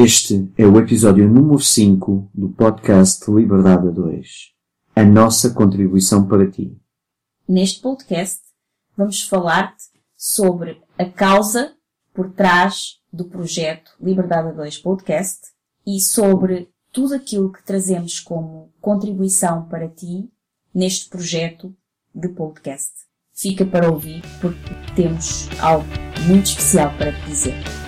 [0.00, 4.28] Este é o episódio número 5 do podcast Liberdade a 2.
[4.94, 6.78] A nossa contribuição para ti.
[7.48, 8.42] Neste podcast
[8.96, 11.72] vamos falar-te sobre a causa
[12.14, 15.48] por trás do projeto Liberdade a 2 Podcast
[15.84, 20.30] e sobre tudo aquilo que trazemos como contribuição para ti
[20.72, 21.74] neste projeto
[22.14, 22.92] de podcast.
[23.32, 25.88] Fica para ouvir porque temos algo
[26.28, 27.87] muito especial para te dizer.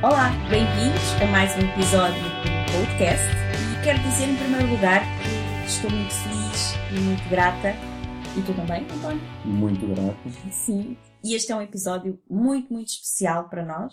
[0.00, 5.68] Olá, bem-vindos a mais um episódio do podcast e quero dizer em primeiro lugar que
[5.68, 7.74] estou muito feliz e muito grata
[8.36, 9.20] e tu também, António?
[9.44, 10.16] Muito grato.
[10.52, 13.92] Sim, e este é um episódio muito, muito especial para nós.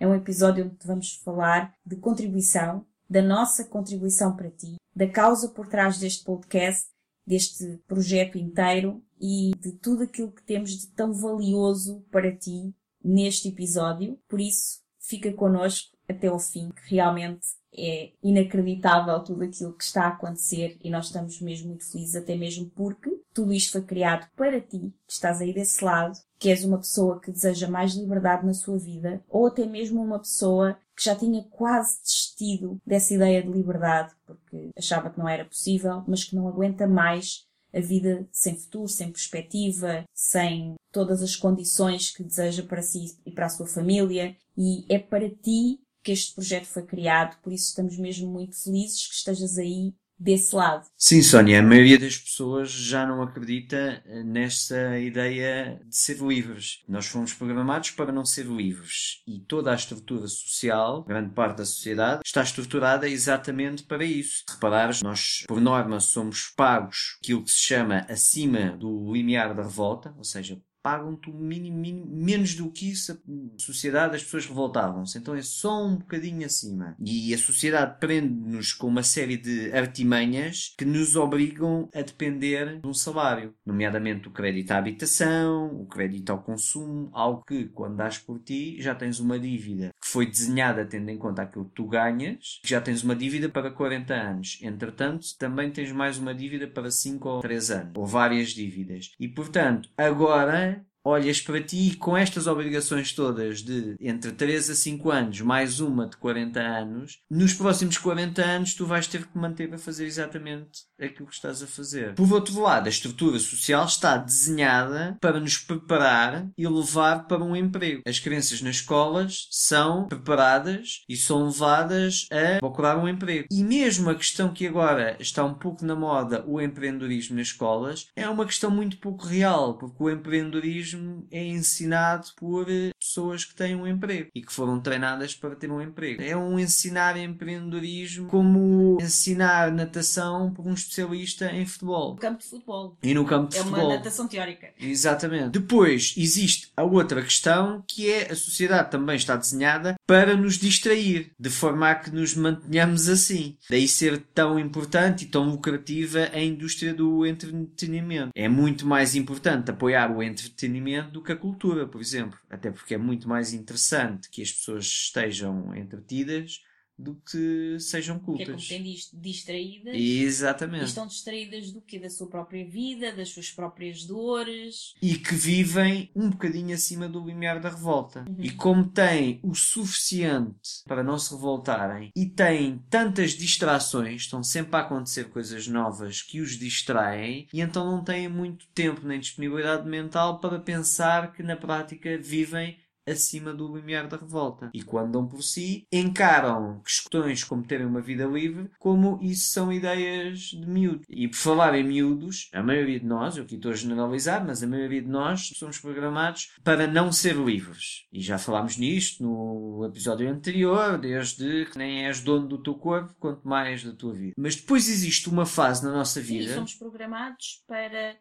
[0.00, 5.50] É um episódio onde vamos falar de contribuição, da nossa contribuição para ti, da causa
[5.50, 6.86] por trás deste podcast,
[7.26, 13.48] deste projeto inteiro e de tudo aquilo que temos de tão valioso para ti neste
[13.48, 14.18] episódio.
[14.26, 14.82] Por isso,
[15.14, 20.78] fica connosco até ao fim, que realmente é inacreditável tudo aquilo que está a acontecer
[20.82, 24.92] e nós estamos mesmo muito felizes, até mesmo porque tudo isto foi criado para ti,
[25.06, 28.78] que estás aí desse lado, que és uma pessoa que deseja mais liberdade na sua
[28.78, 34.14] vida, ou até mesmo uma pessoa que já tinha quase desistido dessa ideia de liberdade,
[34.24, 38.88] porque achava que não era possível, mas que não aguenta mais a vida sem futuro,
[38.88, 44.36] sem perspectiva, sem todas as condições que deseja para si e para a sua família.
[44.56, 49.06] E é para ti que este projeto foi criado, por isso estamos mesmo muito felizes
[49.06, 50.86] que estejas aí desse lado.
[50.96, 56.82] Sim, Sónia, a maioria das pessoas já não acredita nesta ideia de ser livres.
[56.88, 61.64] Nós fomos programados para não ser livres e toda a estrutura social, grande parte da
[61.64, 64.44] sociedade, está estruturada exatamente para isso.
[64.48, 69.62] Se reparares, nós, por norma, somos pagos aquilo que se chama acima do limiar da
[69.62, 73.16] revolta, ou seja, pagam-te menos do que isso, a
[73.58, 75.16] sociedade, as pessoas revoltavam-se.
[75.16, 76.94] Então é só um bocadinho acima.
[77.00, 82.86] E a sociedade prende-nos com uma série de artimanhas que nos obrigam a depender de
[82.86, 88.18] um salário, nomeadamente o crédito à habitação, o crédito ao consumo, algo que, quando dás
[88.18, 91.86] por ti, já tens uma dívida que foi desenhada tendo em conta aquilo que tu
[91.86, 94.58] ganhas, já tens uma dívida para 40 anos.
[94.60, 99.12] Entretanto, também tens mais uma dívida para 5 ou 3 anos, ou várias dívidas.
[99.18, 100.73] E, portanto, agora
[101.04, 106.08] olhas para ti com estas obrigações todas de entre 3 a 5 anos, mais uma
[106.08, 110.84] de 40 anos, nos próximos 40 anos tu vais ter que manter a fazer exatamente
[111.00, 112.14] aquilo que estás a fazer.
[112.14, 117.54] Por outro lado, a estrutura social está desenhada para nos preparar e levar para um
[117.54, 118.02] emprego.
[118.06, 123.48] As crianças nas escolas são preparadas e são levadas a procurar um emprego.
[123.50, 128.06] E mesmo a questão que agora está um pouco na moda, o empreendedorismo nas escolas,
[128.16, 130.93] é uma questão muito pouco real, porque o empreendedorismo
[131.30, 132.66] é ensinado por
[132.98, 136.22] pessoas que têm um emprego e que foram treinadas para ter um emprego.
[136.22, 142.14] É um ensinar empreendedorismo como ensinar natação por um especialista em futebol.
[142.14, 142.98] No campo de futebol.
[143.02, 143.86] E no campo de é futebol.
[143.86, 144.68] uma natação teórica.
[144.78, 145.50] Exatamente.
[145.50, 151.32] Depois existe a outra questão que é a sociedade também está desenhada para nos distrair,
[151.38, 153.56] de forma a que nos mantenhamos assim.
[153.68, 158.30] Daí ser tão importante e tão lucrativa a indústria do entretenimento.
[158.34, 162.38] É muito mais importante apoiar o entretenimento do que a cultura, por exemplo.
[162.48, 166.62] Até porque é muito mais interessante que as pessoas estejam entretidas
[166.98, 168.68] do que sejam Que é como cultas.
[168.68, 169.94] tem dis- distraídas.
[169.96, 170.82] Exatamente.
[170.82, 171.98] E estão distraídas do quê?
[171.98, 174.94] Da sua própria vida, das suas próprias dores.
[175.02, 178.24] e que vivem um bocadinho acima do limiar da revolta.
[178.38, 184.76] E como têm o suficiente para não se revoltarem e têm tantas distrações, estão sempre
[184.76, 189.88] a acontecer coisas novas que os distraem e então não têm muito tempo nem disponibilidade
[189.88, 192.76] mental para pensar que na prática vivem
[193.06, 194.70] acima do limiar da revolta.
[194.74, 199.72] E quando dão por si, encaram questões como terem uma vida livre, como isso são
[199.72, 201.02] ideias de miúdo.
[201.08, 204.62] E por falar em miúdos, a maioria de nós, eu aqui estou a generalizar, mas
[204.62, 208.06] a maioria de nós somos programados para não ser livres.
[208.12, 213.14] E já falámos nisto no episódio anterior, desde que nem és dono do teu corpo,
[213.18, 214.34] quanto mais da tua vida.
[214.38, 216.54] Mas depois existe uma fase na nossa Sim, vida.
[216.54, 218.16] somos programados para.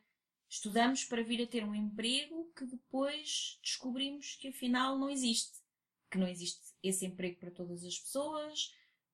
[0.54, 5.58] Estudamos para vir a ter um emprego que depois descobrimos que afinal não existe.
[6.12, 8.72] Que não existe esse emprego para todas as pessoas.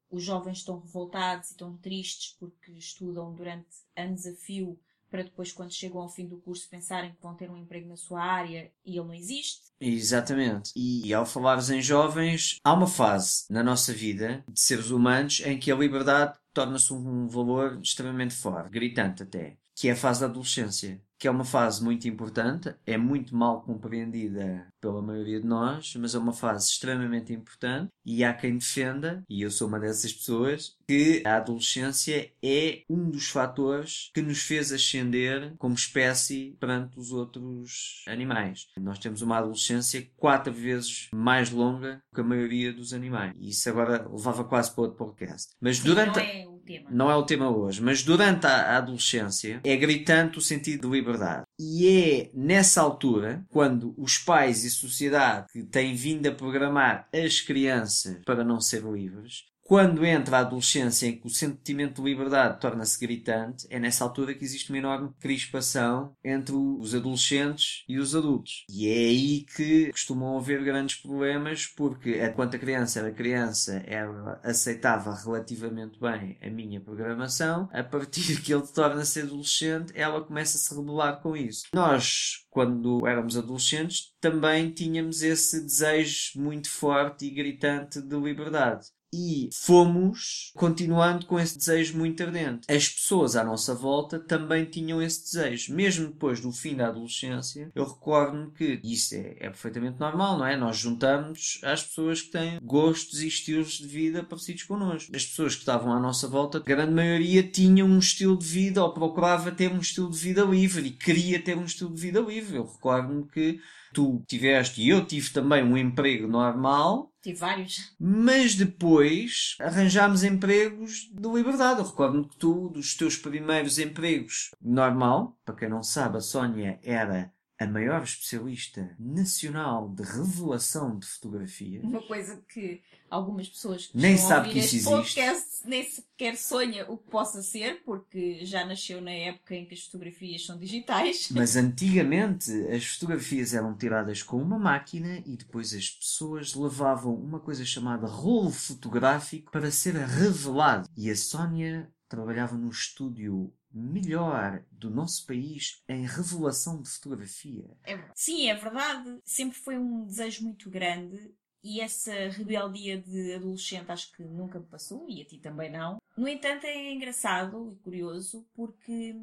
[0.09, 4.77] Os jovens estão revoltados e estão tristes porque estudam durante anos a fio
[5.09, 7.95] para depois, quando chegam ao fim do curso, pensarem que vão ter um emprego na
[7.95, 9.71] sua área e ele não existe.
[9.79, 10.71] Exatamente.
[10.75, 15.57] E ao falares em jovens, há uma fase na nossa vida de seres humanos em
[15.57, 20.25] que a liberdade torna-se um valor extremamente forte, gritante até, que é a fase da
[20.25, 21.01] adolescência.
[21.17, 26.15] Que é uma fase muito importante, é muito mal compreendida pela maioria de nós, mas
[26.15, 30.77] é uma fase extremamente importante e há quem defenda, e eu sou uma dessas pessoas,
[30.87, 37.11] que a adolescência é um dos fatores que nos fez ascender como espécie perante os
[37.11, 38.67] outros animais.
[38.77, 43.33] Nós temos uma adolescência quatro vezes mais longa que a maioria dos animais.
[43.37, 45.53] E isso agora levava quase para outro podcast.
[45.59, 46.19] Mas Sim, durante.
[46.47, 46.89] o tema.
[46.91, 51.45] não é o tema hoje, mas durante a adolescência é gritante o sentido de liberdade.
[51.59, 57.41] E é nessa altura, quando os pais e sociedade que têm vindo a programar as
[57.41, 62.59] crianças para não ser livres, quando entra a adolescência em que o sentimento de liberdade
[62.59, 68.15] torna-se gritante, é nessa altura que existe uma enorme crispação entre os adolescentes e os
[68.15, 68.65] adultos.
[68.67, 74.41] E é aí que costumam haver grandes problemas, porque enquanto a criança era criança, ela
[74.43, 80.59] aceitava relativamente bem a minha programação, a partir que ele torna-se adolescente, ela começa a
[80.59, 81.65] se rebelar com isso.
[81.75, 88.87] Nós, quando éramos adolescentes, também tínhamos esse desejo muito forte e gritante de liberdade.
[89.13, 92.71] E fomos continuando com esse desejo muito ardente.
[92.71, 95.73] As pessoas à nossa volta também tinham esse desejo.
[95.73, 100.45] Mesmo depois do fim da adolescência, eu recordo-me que isso é, é perfeitamente normal, não
[100.45, 100.55] é?
[100.55, 105.15] Nós juntamos às pessoas que têm gostos e estilos de vida parecidos connosco.
[105.15, 108.83] As pessoas que estavam à nossa volta, a grande maioria tinham um estilo de vida
[108.83, 112.19] ou procurava ter um estilo de vida livre e queria ter um estilo de vida
[112.19, 112.57] livre.
[112.57, 113.59] Eu recordo-me que
[113.93, 117.95] tu tiveste e eu tive também um emprego normal Tive vários.
[117.99, 121.79] mas depois arranjámos empregos de liberdade.
[121.79, 126.79] Eu recordo-me que tu, dos teus primeiros empregos normal, para quem não sabe, a Sónia
[126.83, 131.81] era a maior especialista nacional de revelação de fotografia.
[131.83, 134.89] Uma coisa que algumas pessoas que Nem sabe que isso existe.
[134.89, 139.73] podcast nem sequer sonha o que possa ser, porque já nasceu na época em que
[139.73, 141.29] as fotografias são digitais.
[141.35, 147.41] Mas antigamente as fotografias eram tiradas com uma máquina e depois as pessoas levavam uma
[147.41, 150.87] coisa chamada rolo fotográfico para ser revelado.
[150.95, 157.69] E a Sónia trabalhava no estúdio melhor do nosso país em revelação de fotografia.
[157.83, 157.99] É.
[158.15, 159.19] Sim, é verdade.
[159.23, 161.33] Sempre foi um desejo muito grande
[161.63, 165.97] e essa rebeldia de adolescente acho que nunca me passou e a ti também não.
[166.17, 169.15] No entanto, é engraçado e curioso porque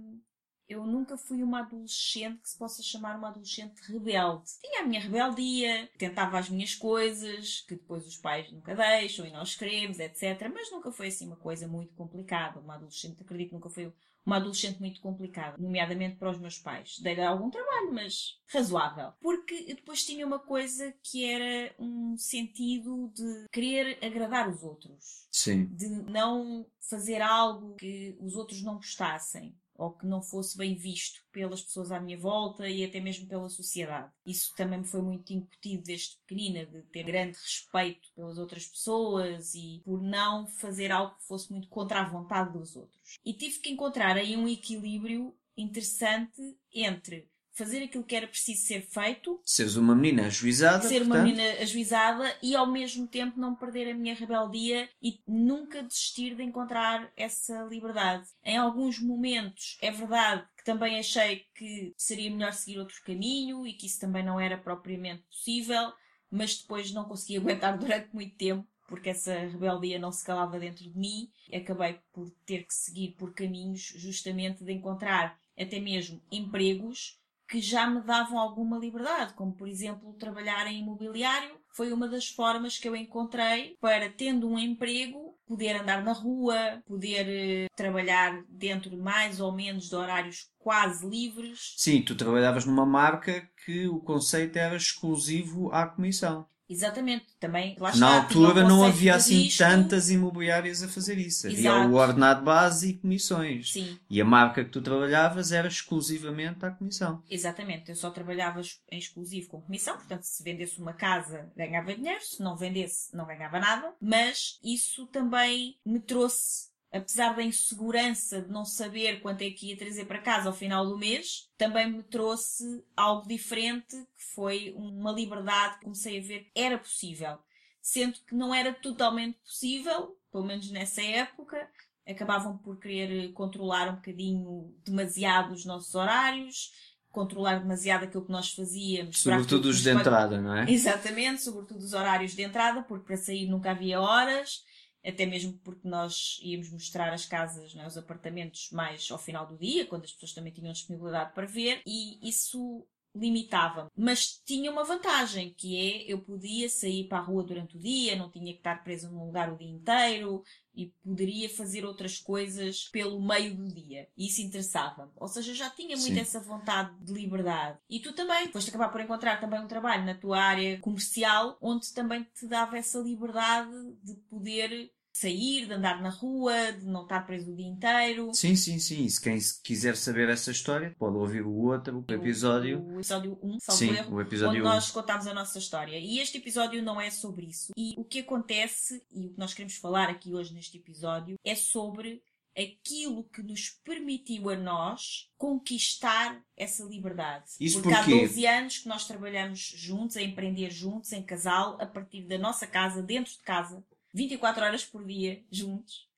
[0.68, 4.50] eu nunca fui uma adolescente que se possa chamar uma adolescente rebelde.
[4.60, 9.30] Tinha a minha rebeldia, tentava as minhas coisas, que depois os pais nunca deixam e
[9.30, 10.50] nós queremos, etc.
[10.52, 12.60] Mas nunca foi assim uma coisa muito complicada.
[12.60, 13.92] Uma adolescente, acredito nunca foi
[14.26, 16.98] uma adolescente muito complicada, nomeadamente para os meus pais.
[16.98, 19.12] Dei-lhe algum trabalho, mas razoável.
[19.20, 25.28] Porque depois tinha uma coisa que era um sentido de querer agradar os outros.
[25.30, 25.66] Sim.
[25.66, 31.20] De não fazer algo que os outros não gostassem ou que não fosse bem visto
[31.32, 34.10] pelas pessoas à minha volta e até mesmo pela sociedade.
[34.24, 39.54] Isso também me foi muito incutido desde pequenina, de ter grande respeito pelas outras pessoas
[39.54, 43.18] e por não fazer algo que fosse muito contra a vontade dos outros.
[43.24, 48.82] E tive que encontrar aí um equilíbrio interessante entre fazer aquilo que era preciso ser
[48.82, 53.56] feito Seres uma menina ajuizada, ser uma portanto, menina ajuizada e ao mesmo tempo não
[53.56, 58.28] perder a minha rebeldia e nunca desistir de encontrar essa liberdade.
[58.44, 63.72] Em alguns momentos é verdade que também achei que seria melhor seguir outro caminho e
[63.72, 65.92] que isso também não era propriamente possível,
[66.30, 70.84] mas depois não consegui aguentar durante muito tempo porque essa rebeldia não se calava dentro
[70.84, 77.18] de mim, acabei por ter que seguir por caminhos justamente de encontrar até mesmo empregos
[77.48, 82.28] que já me davam alguma liberdade, como por exemplo trabalhar em imobiliário, foi uma das
[82.28, 88.42] formas que eu encontrei para, tendo um emprego, poder andar na rua, poder eh, trabalhar
[88.48, 91.74] dentro de mais ou menos de horários quase livres.
[91.76, 96.46] Sim, tu trabalhavas numa marca que o conceito era exclusivo à comissão.
[96.68, 97.76] Exatamente, também.
[97.78, 101.46] Lá Na está, o altura não havia assim tantas imobiliárias a fazer isso.
[101.46, 101.88] Havia Exato.
[101.88, 103.72] o ordenado base e comissões.
[103.72, 107.22] Sim, E a marca que tu trabalhavas era exclusivamente à comissão.
[107.30, 107.90] exatamente.
[107.90, 112.42] Eu só trabalhava em exclusivo com comissão, portanto, se vendesse uma casa, ganhava dinheiro, se
[112.42, 113.92] não vendesse, não ganhava nada.
[114.00, 119.76] Mas isso também me trouxe apesar da insegurança de não saber quanto é que ia
[119.76, 125.12] trazer para casa ao final do mês, também me trouxe algo diferente, que foi uma
[125.12, 127.38] liberdade que comecei a ver que era possível.
[127.80, 131.68] Sendo que não era totalmente possível, pelo menos nessa época,
[132.06, 136.72] acabavam por querer controlar um bocadinho demasiado os nossos horários,
[137.10, 139.20] controlar demasiado aquilo que nós fazíamos.
[139.20, 140.70] Sobretudo os de entrada, não é?
[140.70, 144.62] Exatamente, sobretudo os horários de entrada, porque para sair nunca havia horas,
[145.06, 149.46] até mesmo porque nós íamos mostrar as casas, não é, os apartamentos mais ao final
[149.46, 152.86] do dia, quando as pessoas também tinham disponibilidade para ver, e isso
[153.16, 153.90] limitava-me.
[153.96, 158.16] Mas tinha uma vantagem, que é eu podia sair para a rua durante o dia,
[158.16, 160.42] não tinha que estar presa num lugar o dia inteiro
[160.74, 164.08] e poderia fazer outras coisas pelo meio do dia.
[164.16, 165.10] E isso interessava-me.
[165.16, 166.20] Ou seja, já tinha muito Sim.
[166.20, 167.78] essa vontade de liberdade.
[167.88, 171.92] E tu também, foste acabar por encontrar também um trabalho na tua área comercial, onde
[171.94, 173.72] também te dava essa liberdade
[174.02, 178.32] de poder sair, de andar na rua, de não estar preso o dia inteiro.
[178.34, 179.04] Sim, sim, sim.
[179.04, 182.80] E se quem quiser saber essa história, pode ouvir o outro o episódio.
[182.80, 184.64] O, o episódio 1, salvo Sim, erro, o episódio onde 1.
[184.64, 185.98] nós contámos a nossa história.
[185.98, 187.72] E este episódio não é sobre isso.
[187.76, 191.54] E o que acontece, e o que nós queremos falar aqui hoje neste episódio, é
[191.54, 192.22] sobre
[192.56, 197.44] aquilo que nos permitiu a nós conquistar essa liberdade.
[197.60, 198.20] Isso Porque há porquê?
[198.20, 202.66] 12 anos que nós trabalhamos juntos, a empreender juntos, em casal, a partir da nossa
[202.66, 206.08] casa, dentro de casa, 24 horas por dia, juntos.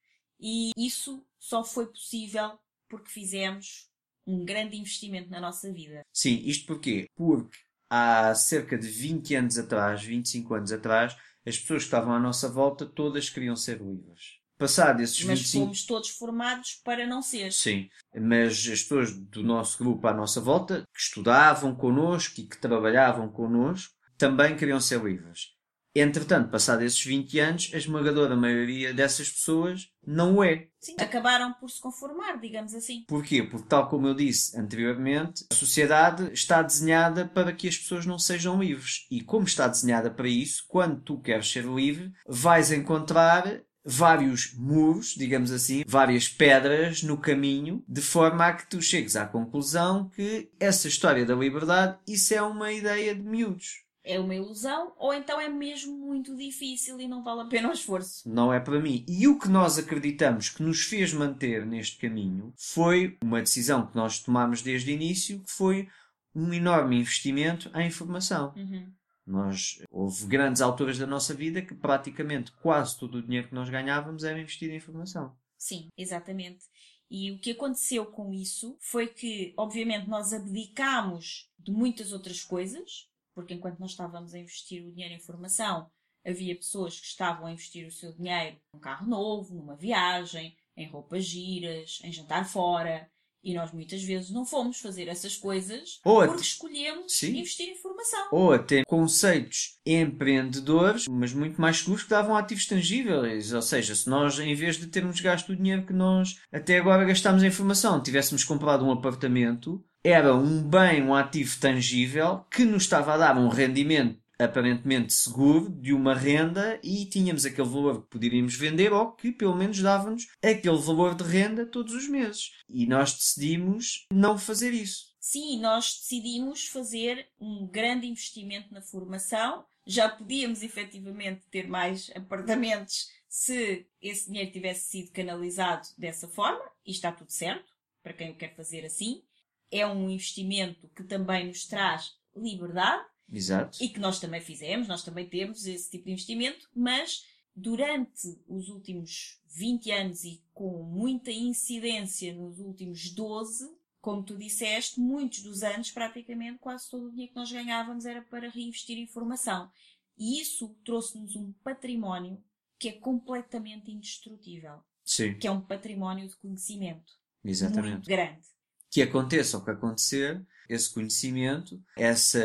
[0.40, 3.88] E isso só foi possível porque fizemos
[4.26, 6.02] um grande investimento na nossa vida.
[6.12, 7.06] Sim, isto porquê?
[7.16, 11.16] Porque há cerca de 20 anos atrás, 25 anos atrás,
[11.46, 14.38] as pessoas que estavam à nossa volta todas queriam ser livres.
[14.58, 17.52] Passado esses Mas 25 fomos todos formados para não ser.
[17.52, 22.58] Sim, mas as pessoas do nosso grupo à nossa volta, que estudavam connosco e que
[22.58, 25.56] trabalhavam connosco, também queriam ser livres.
[25.94, 30.68] Entretanto, passado esses 20 anos, a esmagadora maioria dessas pessoas não o é.
[30.80, 33.04] Sim, acabaram por se conformar, digamos assim.
[33.08, 33.42] Porquê?
[33.42, 38.18] Porque, tal como eu disse anteriormente, a sociedade está desenhada para que as pessoas não
[38.18, 39.06] sejam livres.
[39.10, 45.14] E como está desenhada para isso, quando tu queres ser livre, vais encontrar vários muros,
[45.16, 50.50] digamos assim, várias pedras no caminho, de forma a que tu chegues à conclusão que
[50.60, 53.87] essa história da liberdade, isso é uma ideia de miúdos.
[54.10, 57.72] É uma ilusão, ou então é mesmo muito difícil e não vale a pena o
[57.72, 58.26] esforço.
[58.26, 59.04] Não é para mim.
[59.06, 63.94] E o que nós acreditamos que nos fez manter neste caminho foi uma decisão que
[63.94, 65.88] nós tomámos desde o início, que foi
[66.34, 68.54] um enorme investimento em informação.
[68.56, 68.90] Uhum.
[69.26, 73.68] Nós, houve grandes alturas da nossa vida que praticamente quase todo o dinheiro que nós
[73.68, 75.36] ganhávamos era investido em informação.
[75.58, 76.64] Sim, exatamente.
[77.10, 83.06] E o que aconteceu com isso foi que, obviamente, nós abdicámos de muitas outras coisas,
[83.38, 85.88] porque enquanto nós estávamos a investir o dinheiro em formação,
[86.26, 90.88] havia pessoas que estavam a investir o seu dinheiro num carro novo, numa viagem, em
[90.88, 93.08] roupas giras, em jantar fora.
[93.40, 97.36] E nós muitas vezes não fomos fazer essas coisas Ou porque até- escolhemos Sim.
[97.38, 98.26] investir em formação.
[98.32, 103.52] Ou até conceitos empreendedores, mas muito mais seguros que davam ativos tangíveis.
[103.52, 107.04] Ou seja, se nós, em vez de termos gasto o dinheiro que nós até agora
[107.04, 112.84] gastámos em formação, tivéssemos comprado um apartamento, era um bem, um ativo tangível que nos
[112.84, 118.08] estava a dar um rendimento aparentemente seguro de uma renda e tínhamos aquele valor que
[118.08, 122.52] poderíamos vender ou que pelo menos dava-nos aquele valor de renda todos os meses.
[122.68, 125.08] E nós decidimos não fazer isso.
[125.20, 129.64] Sim, nós decidimos fazer um grande investimento na formação.
[129.84, 136.92] Já podíamos efetivamente ter mais apartamentos se esse dinheiro tivesse sido canalizado dessa forma, e
[136.92, 139.22] está tudo certo, para quem o quer fazer assim.
[139.70, 143.78] É um investimento que também nos traz liberdade Exato.
[143.82, 148.68] e que nós também fizemos, nós também temos esse tipo de investimento, mas durante os
[148.68, 153.68] últimos 20 anos e com muita incidência nos últimos 12,
[154.00, 158.22] como tu disseste, muitos dos anos, praticamente quase todo o dinheiro que nós ganhávamos era
[158.22, 159.70] para reinvestir em formação.
[160.16, 162.42] E isso trouxe-nos um património
[162.78, 167.12] que é completamente indestrutível, Sim, que é um património de conhecimento
[167.44, 167.92] exatamente.
[167.94, 168.46] muito grande.
[168.90, 172.42] Que aconteça o que acontecer, esse conhecimento, essa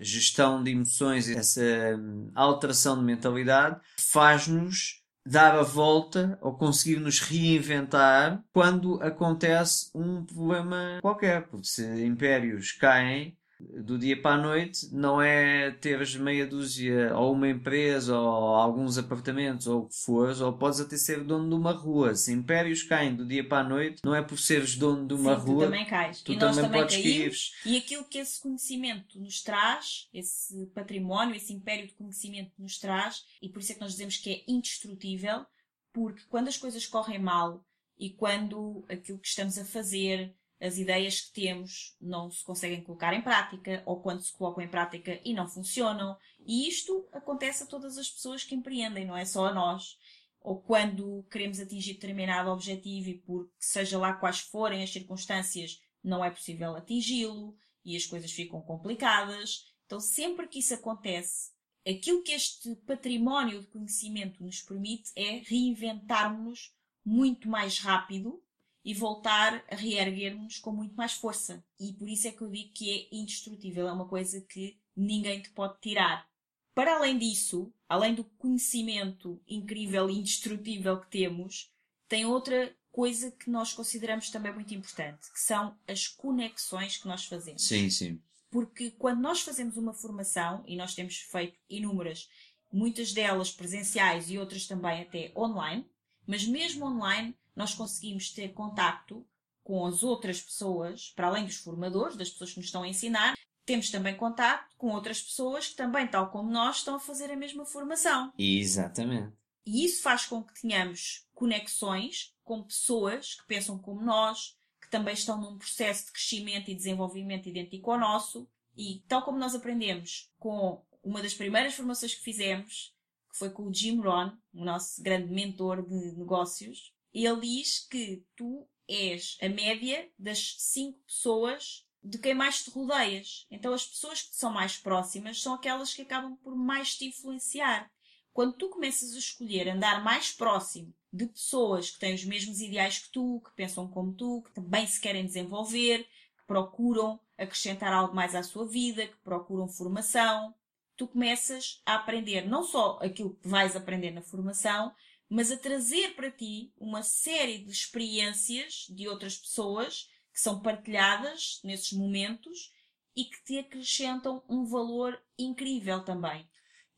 [0.00, 1.62] gestão de emoções, essa
[1.96, 10.24] hum, alteração de mentalidade, faz-nos dar a volta ou conseguir nos reinventar quando acontece um
[10.24, 11.46] problema qualquer.
[11.46, 13.36] Porque se impérios caem
[13.84, 18.98] do dia para a noite, não é teres meia dúzia ou uma empresa ou alguns
[18.98, 22.14] apartamentos ou o que fores, ou podes até ser dono de uma rua.
[22.14, 25.38] Se impérios caem do dia para a noite, não é por seres dono de uma
[25.38, 25.64] Sim, rua.
[25.64, 26.22] tu também cais.
[26.22, 27.54] tu e nós também também podes caímos.
[27.62, 27.74] cair.
[27.74, 33.24] E aquilo que esse conhecimento nos traz, esse património, esse império de conhecimento nos traz,
[33.40, 35.46] e por isso é que nós dizemos que é indestrutível,
[35.92, 37.64] porque quando as coisas correm mal
[37.98, 43.12] e quando aquilo que estamos a fazer, as ideias que temos não se conseguem colocar
[43.12, 46.16] em prática, ou quando se colocam em prática e não funcionam,
[46.46, 49.98] e isto acontece a todas as pessoas que empreendem, não é só a nós.
[50.40, 56.24] Ou quando queremos atingir determinado objetivo e por seja lá quais forem as circunstâncias, não
[56.24, 59.64] é possível atingi-lo e as coisas ficam complicadas.
[59.86, 61.50] Então, sempre que isso acontece,
[61.86, 66.72] aquilo que este património de conhecimento nos permite é reinventarmos-nos
[67.04, 68.40] muito mais rápido
[68.84, 71.64] e voltar a reerguer-nos com muito mais força.
[71.78, 75.40] E por isso é que eu digo que é indestrutível, é uma coisa que ninguém
[75.40, 76.28] te pode tirar.
[76.74, 81.70] Para além disso, além do conhecimento incrível e indestrutível que temos,
[82.08, 87.24] tem outra coisa que nós consideramos também muito importante, que são as conexões que nós
[87.24, 87.62] fazemos.
[87.62, 88.20] Sim, sim.
[88.50, 92.28] Porque quando nós fazemos uma formação, e nós temos feito inúmeras,
[92.70, 95.86] muitas delas presenciais e outras também até online,
[96.26, 99.26] mas mesmo online nós conseguimos ter contacto
[99.62, 103.34] com as outras pessoas, para além dos formadores, das pessoas que nos estão a ensinar,
[103.64, 107.36] temos também contacto com outras pessoas que também, tal como nós, estão a fazer a
[107.36, 108.32] mesma formação.
[108.36, 109.36] Exatamente.
[109.64, 115.14] E isso faz com que tenhamos conexões com pessoas que pensam como nós, que também
[115.14, 118.48] estão num processo de crescimento e desenvolvimento idêntico ao nosso.
[118.76, 122.94] E tal como nós aprendemos com uma das primeiras formações que fizemos,
[123.30, 128.24] que foi com o Jim Rohn, o nosso grande mentor de negócios, ele diz que
[128.34, 133.46] tu és a média das cinco pessoas de quem mais te rodeias.
[133.50, 137.06] Então as pessoas que te são mais próximas são aquelas que acabam por mais te
[137.06, 137.90] influenciar.
[138.32, 142.98] Quando tu começas a escolher andar mais próximo de pessoas que têm os mesmos ideais
[142.98, 146.04] que tu, que pensam como tu, que também se querem desenvolver,
[146.38, 150.54] que procuram acrescentar algo mais à sua vida, que procuram formação,
[150.96, 154.94] tu começas a aprender não só aquilo que vais aprender na formação,
[155.34, 161.58] mas a trazer para ti uma série de experiências de outras pessoas que são partilhadas
[161.64, 162.70] nesses momentos
[163.16, 166.46] e que te acrescentam um valor incrível também.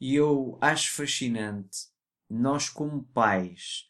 [0.01, 1.87] E eu acho fascinante,
[2.29, 3.89] nós como pais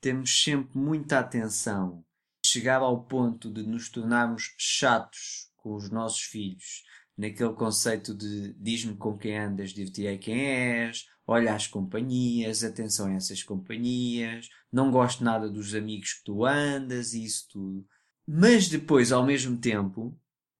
[0.00, 2.04] temos sempre muita atenção,
[2.44, 6.82] chegar ao ponto de nos tornarmos chatos com os nossos filhos,
[7.16, 13.12] naquele conceito de diz-me com quem andas, dir-te-ei quem és, olha as companhias, atenção a
[13.12, 17.86] essas companhias, não gosto nada dos amigos que tu andas e isso tudo.
[18.26, 20.18] Mas depois, ao mesmo tempo,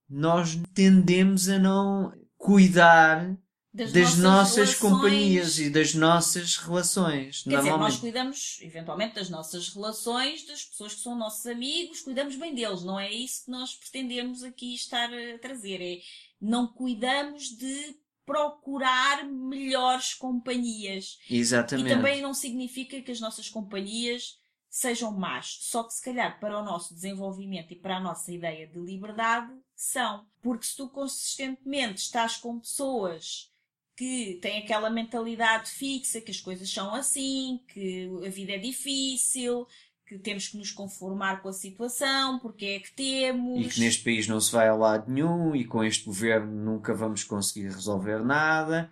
[0.09, 3.35] nós tendemos a não cuidar
[3.75, 4.75] das, nossas, nossas relações.
[4.77, 7.43] companhias e das nossas relações.
[7.43, 12.37] Quer dizer, nós cuidamos, eventualmente, das nossas relações, das pessoas que são nossos amigos, cuidamos
[12.37, 12.83] bem deles.
[12.83, 15.81] Não é isso que nós pretendemos aqui estar a trazer.
[15.81, 16.01] É,
[16.39, 21.19] não cuidamos de procurar melhores companhias.
[21.29, 21.91] exatamente.
[21.91, 25.57] E também não significa que as nossas companhias sejam más.
[25.61, 29.53] Só que se calhar para o nosso desenvolvimento e para a nossa ideia de liberdade
[29.75, 30.25] são.
[30.41, 33.53] Porque se tu consistentemente estás com pessoas
[33.95, 39.65] que têm aquela mentalidade fixa, que as coisas são assim, que a vida é difícil,
[40.05, 43.65] que temos que nos conformar com a situação, porque é que temos.
[43.65, 46.93] E que neste país não se vai a lado nenhum e com este governo nunca
[46.93, 48.91] vamos conseguir resolver nada.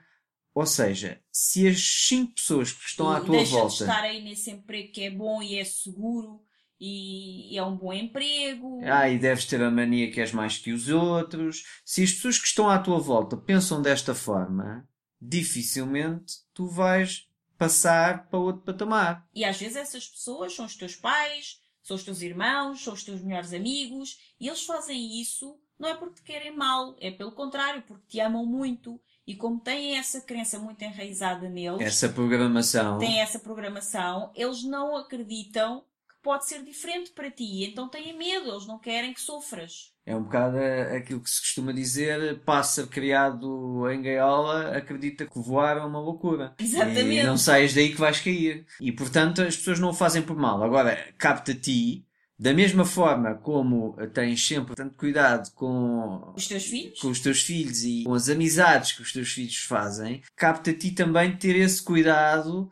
[0.56, 3.74] Ou seja, se as cinco pessoas que estão à tua deixa de volta.
[3.74, 6.42] estar aí nesse emprego que é bom e é seguro
[6.80, 8.80] e é um bom emprego.
[8.84, 11.64] Ah, e deves ter a mania que és mais que os outros.
[11.86, 14.88] Se as pessoas que estão à tua volta pensam desta forma,
[15.28, 19.28] dificilmente tu vais passar para outro patamar.
[19.34, 23.04] E às vezes essas pessoas são os teus pais, são os teus irmãos, são os
[23.04, 27.32] teus melhores amigos e eles fazem isso não é porque te querem mal, é pelo
[27.32, 29.02] contrário, porque te amam muito.
[29.26, 33.00] E como têm essa crença muito enraizada neles, Essa programação.
[33.00, 35.84] têm essa programação, eles não acreditam
[36.24, 37.66] pode ser diferente para ti.
[37.66, 39.94] Então têm medo, eles não querem que sofras.
[40.06, 40.58] É um bocado
[40.96, 46.56] aquilo que se costuma dizer: pássaro criado em gaiola acredita que voar é uma loucura.
[46.60, 47.22] Exatamente.
[47.22, 48.66] E não saias daí que vais cair.
[48.82, 50.64] E portanto as pessoas não o fazem por mal.
[50.64, 52.06] Agora, capta a ti.
[52.38, 57.42] Da mesma forma como tens sempre tanto cuidado com os teus filhos, com os teus
[57.44, 61.56] filhos e com as amizades que os teus filhos fazem, capta a ti também ter
[61.56, 62.70] esse cuidado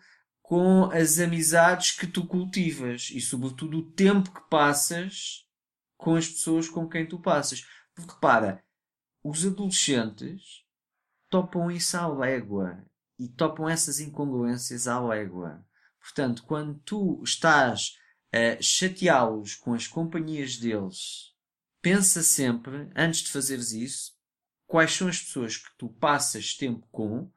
[0.52, 5.48] com as amizades que tu cultivas e, sobretudo, o tempo que passas
[5.96, 7.66] com as pessoas com quem tu passas.
[7.96, 8.62] Porque repara,
[9.24, 10.66] os adolescentes
[11.30, 12.86] topam isso à légua
[13.18, 15.66] e topam essas incongruências à légua.
[16.02, 17.98] Portanto, quando tu estás
[18.30, 21.34] a chateá-los com as companhias deles,
[21.82, 24.12] pensa sempre, antes de fazeres isso,
[24.68, 27.32] quais são as pessoas que tu passas tempo com,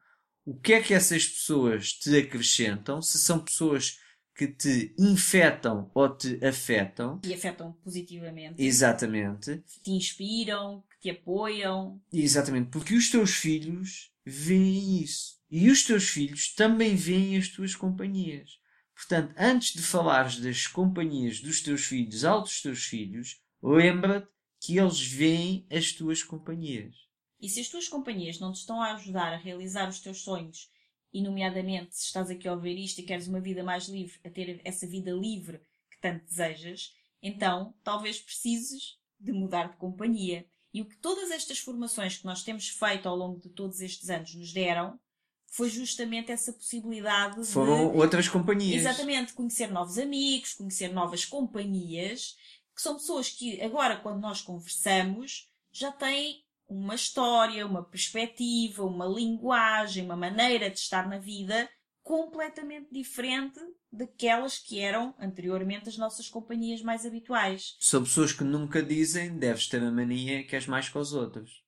[0.45, 3.99] o que é que essas pessoas te acrescentam, se são pessoas
[4.35, 7.19] que te infectam ou te afetam.
[7.23, 8.61] E afetam positivamente.
[8.61, 9.63] Exatamente.
[9.81, 12.01] Te inspiram, que te apoiam.
[12.11, 15.35] Exatamente, porque os teus filhos veem isso.
[15.49, 18.59] E os teus filhos também veem as tuas companhias.
[18.93, 24.27] Portanto, antes de falares das companhias dos teus filhos aos teus filhos, lembra-te
[24.61, 27.04] que eles veem as tuas companhias.
[27.45, 30.67] E se as tuas companhias não te estão a ajudar a realizar os teus sonhos
[31.13, 34.31] e, nomeadamente, se estás aqui a ouvir isto e queres uma vida mais livre, a
[34.31, 35.59] ter essa vida livre
[35.91, 40.43] que tanto desejas, então talvez precises de mudar de companhia.
[40.73, 44.09] E o que todas estas formações que nós temos feito ao longo de todos estes
[44.09, 44.99] anos nos deram
[45.45, 47.97] foi justamente essa possibilidade Foram de.
[47.99, 48.81] outras companhias.
[48.81, 52.35] Exatamente, conhecer novos amigos, conhecer novas companhias,
[52.75, 59.05] que são pessoas que agora, quando nós conversamos, já têm uma história, uma perspectiva, uma
[59.05, 61.69] linguagem, uma maneira de estar na vida
[62.01, 63.59] completamente diferente
[63.91, 67.75] daquelas que eram anteriormente as nossas companhias mais habituais.
[67.79, 71.63] São pessoas que nunca dizem deves ter a mania que és mais que os outros.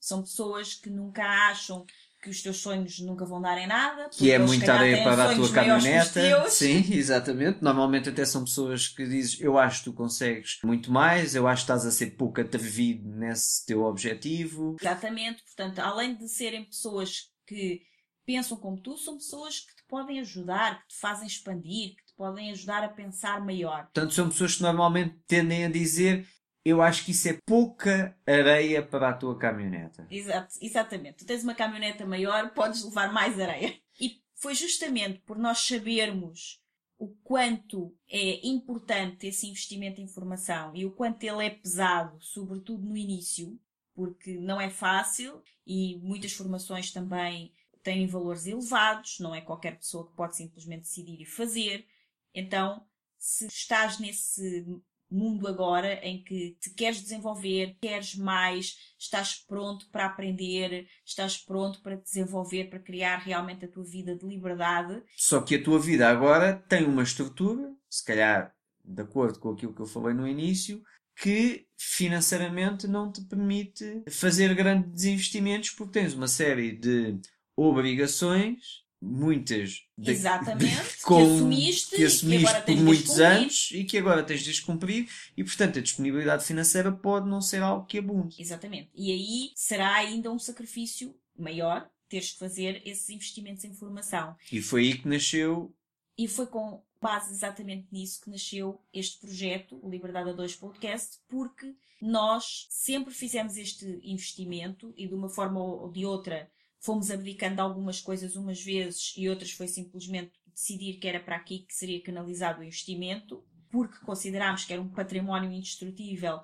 [0.00, 1.84] São pessoas que nunca acham
[2.22, 4.08] que os teus sonhos nunca vão dar em nada.
[4.08, 6.48] Que é muito areia para a tua caminhoneta.
[6.48, 7.58] Sim, exatamente.
[7.60, 11.62] Normalmente até são pessoas que dizes eu acho que tu consegues muito mais, eu acho
[11.62, 14.76] que estás a ser pouco atrevido nesse teu objetivo.
[14.80, 15.42] Exatamente.
[15.42, 17.82] Portanto, além de serem pessoas que
[18.24, 22.14] pensam como tu, são pessoas que te podem ajudar, que te fazem expandir, que te
[22.16, 23.82] podem ajudar a pensar maior.
[23.86, 26.24] Portanto, são pessoas que normalmente tendem a dizer
[26.64, 30.06] eu acho que isso é pouca areia para a tua caminhoneta.
[30.10, 31.18] Exato, exatamente.
[31.18, 33.76] Tu tens uma caminhoneta maior, podes levar mais areia.
[34.00, 36.62] E foi justamente por nós sabermos
[36.98, 42.86] o quanto é importante esse investimento em formação e o quanto ele é pesado, sobretudo
[42.86, 43.58] no início,
[43.92, 50.06] porque não é fácil e muitas formações também têm valores elevados, não é qualquer pessoa
[50.06, 51.88] que pode simplesmente decidir e fazer.
[52.32, 52.86] Então,
[53.18, 54.64] se estás nesse
[55.12, 61.80] mundo agora em que te queres desenvolver, queres mais, estás pronto para aprender, estás pronto
[61.82, 65.02] para desenvolver, para criar realmente a tua vida de liberdade.
[65.16, 69.74] Só que a tua vida agora tem uma estrutura, se calhar de acordo com aquilo
[69.74, 70.82] que eu falei no início,
[71.14, 77.20] que financeiramente não te permite fazer grandes investimentos porque tens uma série de
[77.56, 84.22] obrigações muitas de, Exatamente, com, que assumiste, que assumiste por muitos anos e que agora
[84.22, 88.40] tens de descumprir e portanto a disponibilidade financeira pode não ser algo que abunde.
[88.40, 88.90] Exatamente.
[88.94, 94.36] E aí será ainda um sacrifício maior teres que fazer esses investimentos em formação.
[94.52, 95.74] E foi aí que nasceu.
[96.16, 101.18] E foi com base exatamente nisso que nasceu este projeto, o Liberdade a 2 Podcast,
[101.28, 106.48] porque nós sempre fizemos este investimento e de uma forma ou de outra
[106.82, 111.60] fomos abdicando algumas coisas umas vezes e outras foi simplesmente decidir que era para aqui
[111.60, 116.40] que seria canalizado o investimento, porque considerámos que era um património indestrutível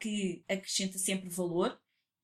[0.00, 1.78] que acrescenta sempre valor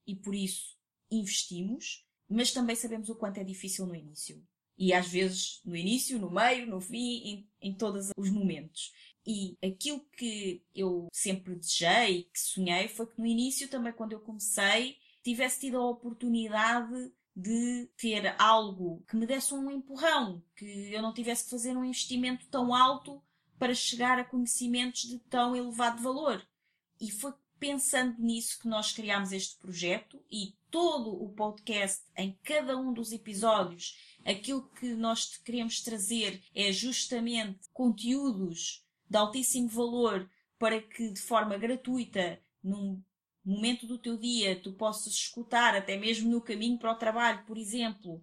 [0.07, 0.77] e por isso
[1.11, 4.43] investimos, mas também sabemos o quanto é difícil no início.
[4.77, 8.93] E às vezes no início, no meio, no fim, em, em todos os momentos.
[9.27, 14.21] E aquilo que eu sempre desejei, que sonhei, foi que no início, também quando eu
[14.21, 21.01] comecei, tivesse tido a oportunidade de ter algo que me desse um empurrão, que eu
[21.01, 23.23] não tivesse que fazer um investimento tão alto
[23.57, 26.45] para chegar a conhecimentos de tão elevado valor.
[27.01, 32.77] E foi pensando nisso que nós criámos este projeto e todo o podcast, em cada
[32.77, 40.83] um dos episódios, aquilo que nós queremos trazer é justamente conteúdos de altíssimo valor para
[40.83, 43.01] que de forma gratuita, num
[43.49, 47.57] momento do teu dia tu possas escutar, até mesmo no caminho para o trabalho, por
[47.57, 48.23] exemplo,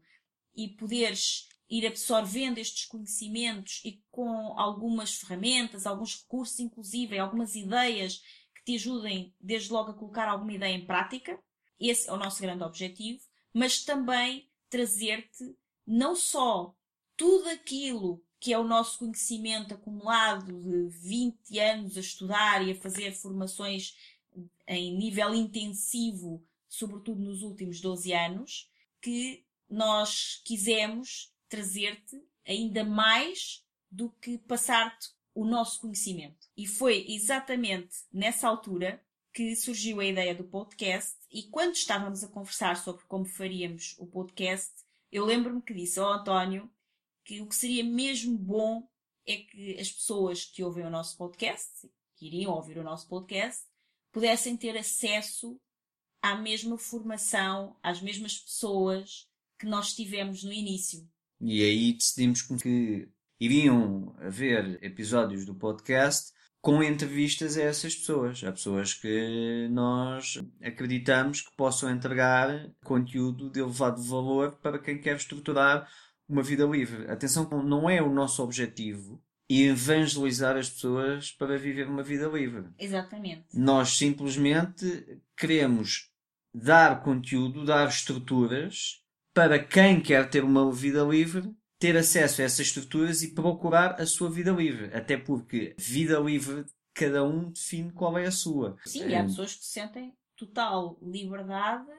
[0.55, 8.21] e poderes ir absorvendo estes conhecimentos e com algumas ferramentas, alguns recursos, inclusive algumas ideias
[8.55, 11.39] que te ajudem desde logo a colocar alguma ideia em prática.
[11.79, 13.19] Esse é o nosso grande objetivo,
[13.53, 16.75] mas também trazer-te não só
[17.17, 22.75] tudo aquilo que é o nosso conhecimento acumulado de 20 anos a estudar e a
[22.75, 23.95] fazer formações
[24.67, 28.69] em nível intensivo, sobretudo nos últimos 12 anos,
[29.01, 36.47] que nós quisemos trazer-te ainda mais do que passar-te o nosso conhecimento.
[36.55, 39.01] E foi exatamente nessa altura
[39.33, 44.07] que surgiu a ideia do podcast e quando estávamos a conversar sobre como faríamos o
[44.07, 44.71] podcast,
[45.11, 46.71] eu lembro-me que disse ao António
[47.23, 48.87] que o que seria mesmo bom
[49.25, 53.65] é que as pessoas que ouvem o nosso podcast, que iriam ouvir o nosso podcast,
[54.15, 55.59] pudessem ter acesso
[56.21, 59.27] à mesma formação, às mesmas pessoas
[59.59, 61.05] que nós tivemos no início.
[61.41, 68.53] E aí decidimos que iriam haver episódios do podcast com entrevistas a essas pessoas, a
[68.53, 75.91] pessoas que nós acreditamos que possam entregar conteúdo de elevado valor para quem quer estruturar
[76.25, 77.11] uma vida livre.
[77.11, 82.65] Atenção, não é o nosso objetivo evangelizar as pessoas para viver uma vida livre.
[82.79, 83.45] Exatamente.
[83.53, 86.09] Nós simplesmente queremos
[86.53, 89.03] dar conteúdo, dar estruturas
[89.33, 94.05] para quem quer ter uma vida livre ter acesso a essas estruturas e procurar a
[94.05, 94.85] sua vida livre.
[94.95, 98.77] Até porque vida livre, cada um define qual é a sua.
[98.85, 99.09] Sim, é.
[99.09, 101.91] e há pessoas que sentem total liberdade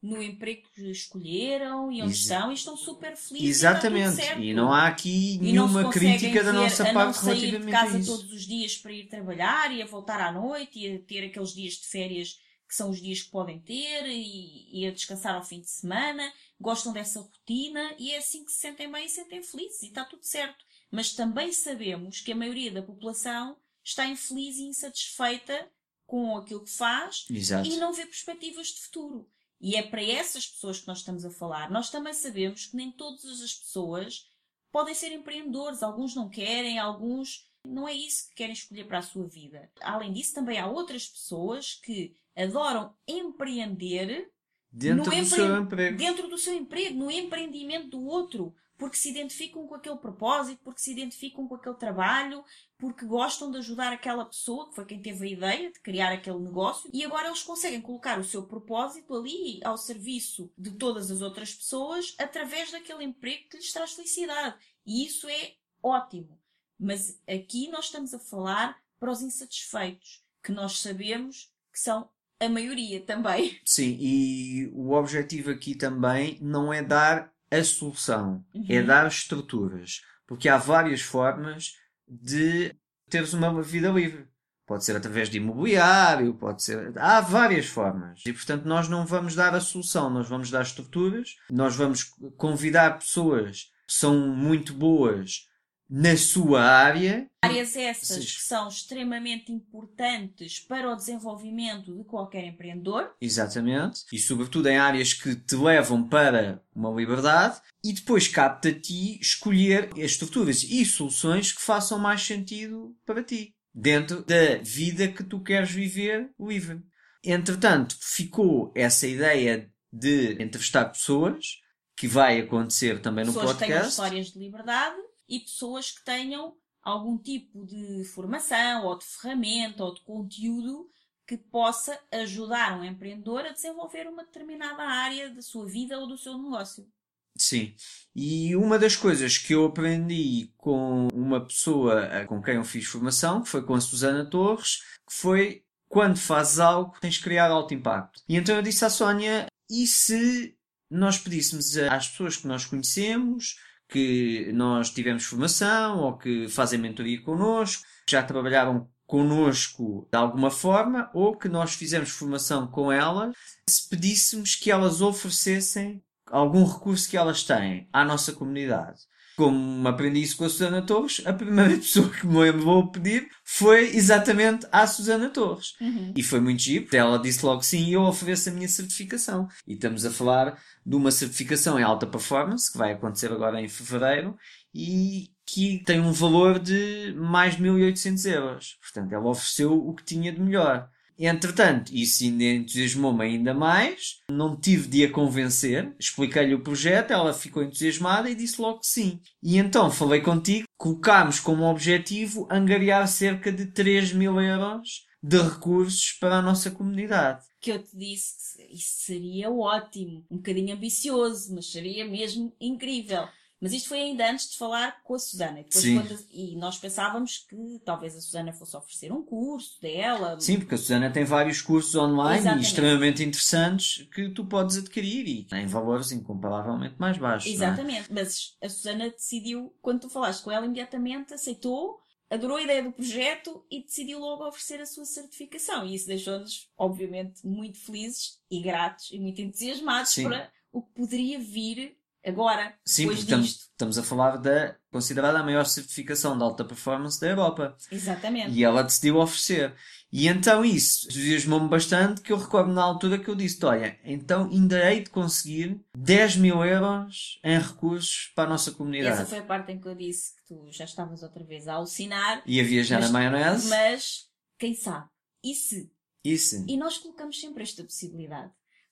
[0.00, 3.48] no emprego que escolheram e onde Ex estão e estão super felizes.
[3.48, 4.20] Exatamente.
[4.38, 8.04] E, e não há aqui nenhuma crítica da nossa parte não sair relativamente de casa
[8.06, 11.52] todos os dias para ir trabalhar e a voltar à noite e a ter aqueles
[11.52, 15.42] dias de férias que são os dias que podem ter e, e a descansar ao
[15.42, 16.30] fim de semana,
[16.60, 19.86] gostam dessa rotina e é assim que se sentem bem e se sentem felizes e
[19.86, 20.64] está tudo certo.
[20.90, 25.68] Mas também sabemos que a maioria da população está infeliz e insatisfeita
[26.06, 27.68] com aquilo que faz Exato.
[27.68, 29.28] e não vê perspectivas de futuro.
[29.60, 31.70] E é para essas pessoas que nós estamos a falar.
[31.70, 34.30] Nós também sabemos que nem todas as pessoas
[34.70, 35.82] podem ser empreendedores.
[35.82, 39.70] Alguns não querem, alguns não é isso que querem escolher para a sua vida.
[39.80, 44.30] Além disso, também há outras pessoas que adoram empreender
[44.70, 45.26] dentro do empre...
[45.26, 45.96] seu emprego.
[45.98, 50.80] Dentro do seu emprego, no empreendimento do outro porque se identificam com aquele propósito, porque
[50.80, 52.44] se identificam com aquele trabalho,
[52.78, 56.38] porque gostam de ajudar aquela pessoa, que foi quem teve a ideia de criar aquele
[56.38, 61.20] negócio, e agora eles conseguem colocar o seu propósito ali ao serviço de todas as
[61.20, 64.56] outras pessoas através daquele emprego que lhes traz felicidade.
[64.86, 66.38] E isso é ótimo.
[66.78, 72.08] Mas aqui nós estamos a falar para os insatisfeitos, que nós sabemos que são
[72.40, 73.60] a maioria também.
[73.64, 78.66] Sim, e o objetivo aqui também não é dar a solução é uhum.
[78.68, 80.02] é dar estruturas.
[80.26, 81.72] Porque há várias formas
[82.06, 82.74] de
[83.08, 84.26] teres uma vida livre.
[84.66, 86.92] Pode ser através de imobiliário, pode ser.
[86.98, 88.20] Há várias formas.
[88.26, 92.04] E portanto, nós não vamos dar a solução, nós vamos dar estruturas, nós vamos
[92.36, 95.47] convidar pessoas que são muito boas
[95.88, 97.28] na sua área.
[97.42, 103.14] Áreas essas que são extremamente importantes para o desenvolvimento de qualquer empreendedor.
[103.20, 104.04] Exatamente.
[104.12, 107.60] E sobretudo em áreas que te levam para uma liberdade.
[107.82, 113.22] E depois capta a ti escolher as estruturas e soluções que façam mais sentido para
[113.22, 113.54] ti.
[113.72, 116.82] Dentro da vida que tu queres viver livre.
[117.24, 121.60] Entretanto, ficou essa ideia de entrevistar pessoas,
[121.96, 123.84] que vai acontecer também no pessoas podcast.
[123.86, 128.96] Pessoas que têm histórias de liberdade e pessoas que tenham algum tipo de formação ou
[128.96, 130.90] de ferramenta ou de conteúdo
[131.26, 136.16] que possa ajudar um empreendedor a desenvolver uma determinada área da sua vida ou do
[136.16, 136.88] seu negócio.
[137.36, 137.74] Sim.
[138.16, 143.42] E uma das coisas que eu aprendi com uma pessoa com quem eu fiz formação,
[143.42, 147.74] que foi com a Susana Torres, que foi quando fazes algo, tens de criar alto
[147.74, 148.22] impacto.
[148.28, 150.56] E então eu disse à Sónia, e se
[150.90, 153.56] nós pedíssemos às pessoas que nós conhecemos,
[153.88, 161.10] que nós tivemos formação ou que fazem mentoria connosco, já trabalharam connosco de alguma forma
[161.14, 163.34] ou que nós fizemos formação com elas,
[163.68, 169.00] se pedíssemos que elas oferecessem algum recurso que elas têm à nossa comunidade
[169.38, 173.94] como aprendi isso com a Susana Torres, a primeira pessoa que me levou pedir foi
[173.94, 175.76] exatamente a Susana Torres.
[175.80, 176.12] Uhum.
[176.16, 179.46] E foi muito giro, ela disse logo sim e eu ofereço a minha certificação.
[179.64, 183.68] E estamos a falar de uma certificação em alta performance, que vai acontecer agora em
[183.68, 184.36] fevereiro,
[184.74, 188.76] e que tem um valor de mais de 1800 euros.
[188.82, 190.90] Portanto, ela ofereceu o que tinha de melhor.
[191.18, 197.62] Entretanto, isso entusiasmou-me ainda mais, não tive de a convencer, expliquei-lhe o projeto, ela ficou
[197.62, 199.20] entusiasmada e disse logo que sim.
[199.42, 206.12] E então falei contigo, colocámos como objetivo angariar cerca de 3 mil euros de recursos
[206.12, 207.44] para a nossa comunidade.
[207.60, 213.26] Que eu te disse que isso seria ótimo, um bocadinho ambicioso, mas seria mesmo incrível.
[213.60, 215.60] Mas isto foi ainda antes de falar com a Susana.
[215.60, 215.96] E, Sim.
[216.00, 220.38] quando- e nós pensávamos que talvez a Susana fosse oferecer um curso dela.
[220.40, 222.66] Sim, porque a Susana tem vários cursos online Exatamente.
[222.66, 227.50] extremamente interessantes que tu podes adquirir e em valores incomparavelmente mais baixos.
[227.50, 227.54] é?
[227.54, 228.12] Exatamente.
[228.12, 231.98] Mas a Susana decidiu, quando tu falaste com ela, imediatamente aceitou,
[232.30, 235.84] adorou a ideia do projeto e decidiu logo oferecer a sua certificação.
[235.84, 240.24] E isso deixou-nos, obviamente, muito felizes e gratos e muito entusiasmados Sim.
[240.24, 241.97] para o que poderia vir
[242.28, 243.60] agora, Sim, depois disto.
[243.70, 247.76] estamos a falar da considerada a maior certificação de alta performance da Europa.
[247.90, 248.52] Exatamente.
[248.52, 249.74] E ela decidiu oferecer.
[250.10, 254.48] E então isso entusiasmou-me bastante que eu recordo na altura que eu disse, olha, então
[254.50, 259.28] ainda hei de conseguir 10 mil euros em recursos para a nossa Essa comunidade.
[259.28, 262.42] foi a parte em que eu disse que tu já estavas outra vez a alucinar,
[262.46, 263.68] E a viajar Mas- na maionese.
[263.68, 265.06] mas quem sabe?
[265.44, 265.92] E se?
[266.24, 266.64] Isso.
[266.66, 268.50] E nós colocamos sempre esta possibilidade.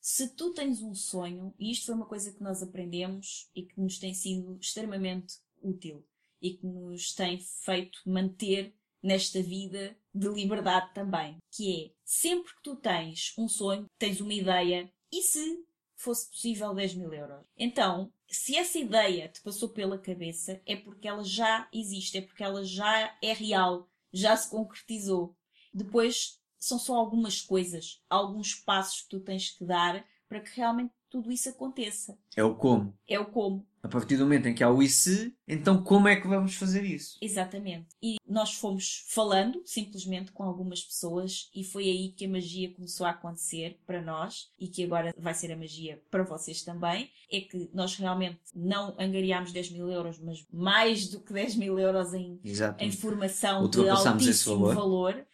[0.09, 3.81] Se tu tens um sonho, e isto foi uma coisa que nós aprendemos e que
[3.81, 6.07] nos tem sido extremamente útil
[6.41, 12.63] e que nos tem feito manter nesta vida de liberdade também, que é sempre que
[12.63, 15.67] tu tens um sonho, tens uma ideia, e se
[15.97, 17.45] fosse possível 10 mil euros?
[17.57, 22.45] Então, se essa ideia te passou pela cabeça, é porque ela já existe, é porque
[22.45, 25.37] ela já é real, já se concretizou.
[25.75, 30.93] Depois são só algumas coisas, alguns passos que tu tens que dar para que realmente
[31.09, 32.19] tudo isso aconteça.
[32.37, 32.93] É o como.
[33.09, 36.09] É o como, A partir do momento em que há o e se, então como
[36.09, 37.17] é que vamos fazer isso?
[37.23, 37.87] exatamente.
[38.03, 43.07] E nós fomos falando simplesmente com algumas pessoas e foi aí que a magia começou
[43.07, 47.09] a acontecer para nós e que agora vai ser a magia para vocês também.
[47.31, 51.79] É que nós realmente não angariámos 10 mil euros, mas mais do que 10 mil
[51.79, 52.83] euros em Exato.
[52.83, 54.75] em formação de altíssimo valor.
[54.75, 55.27] valor.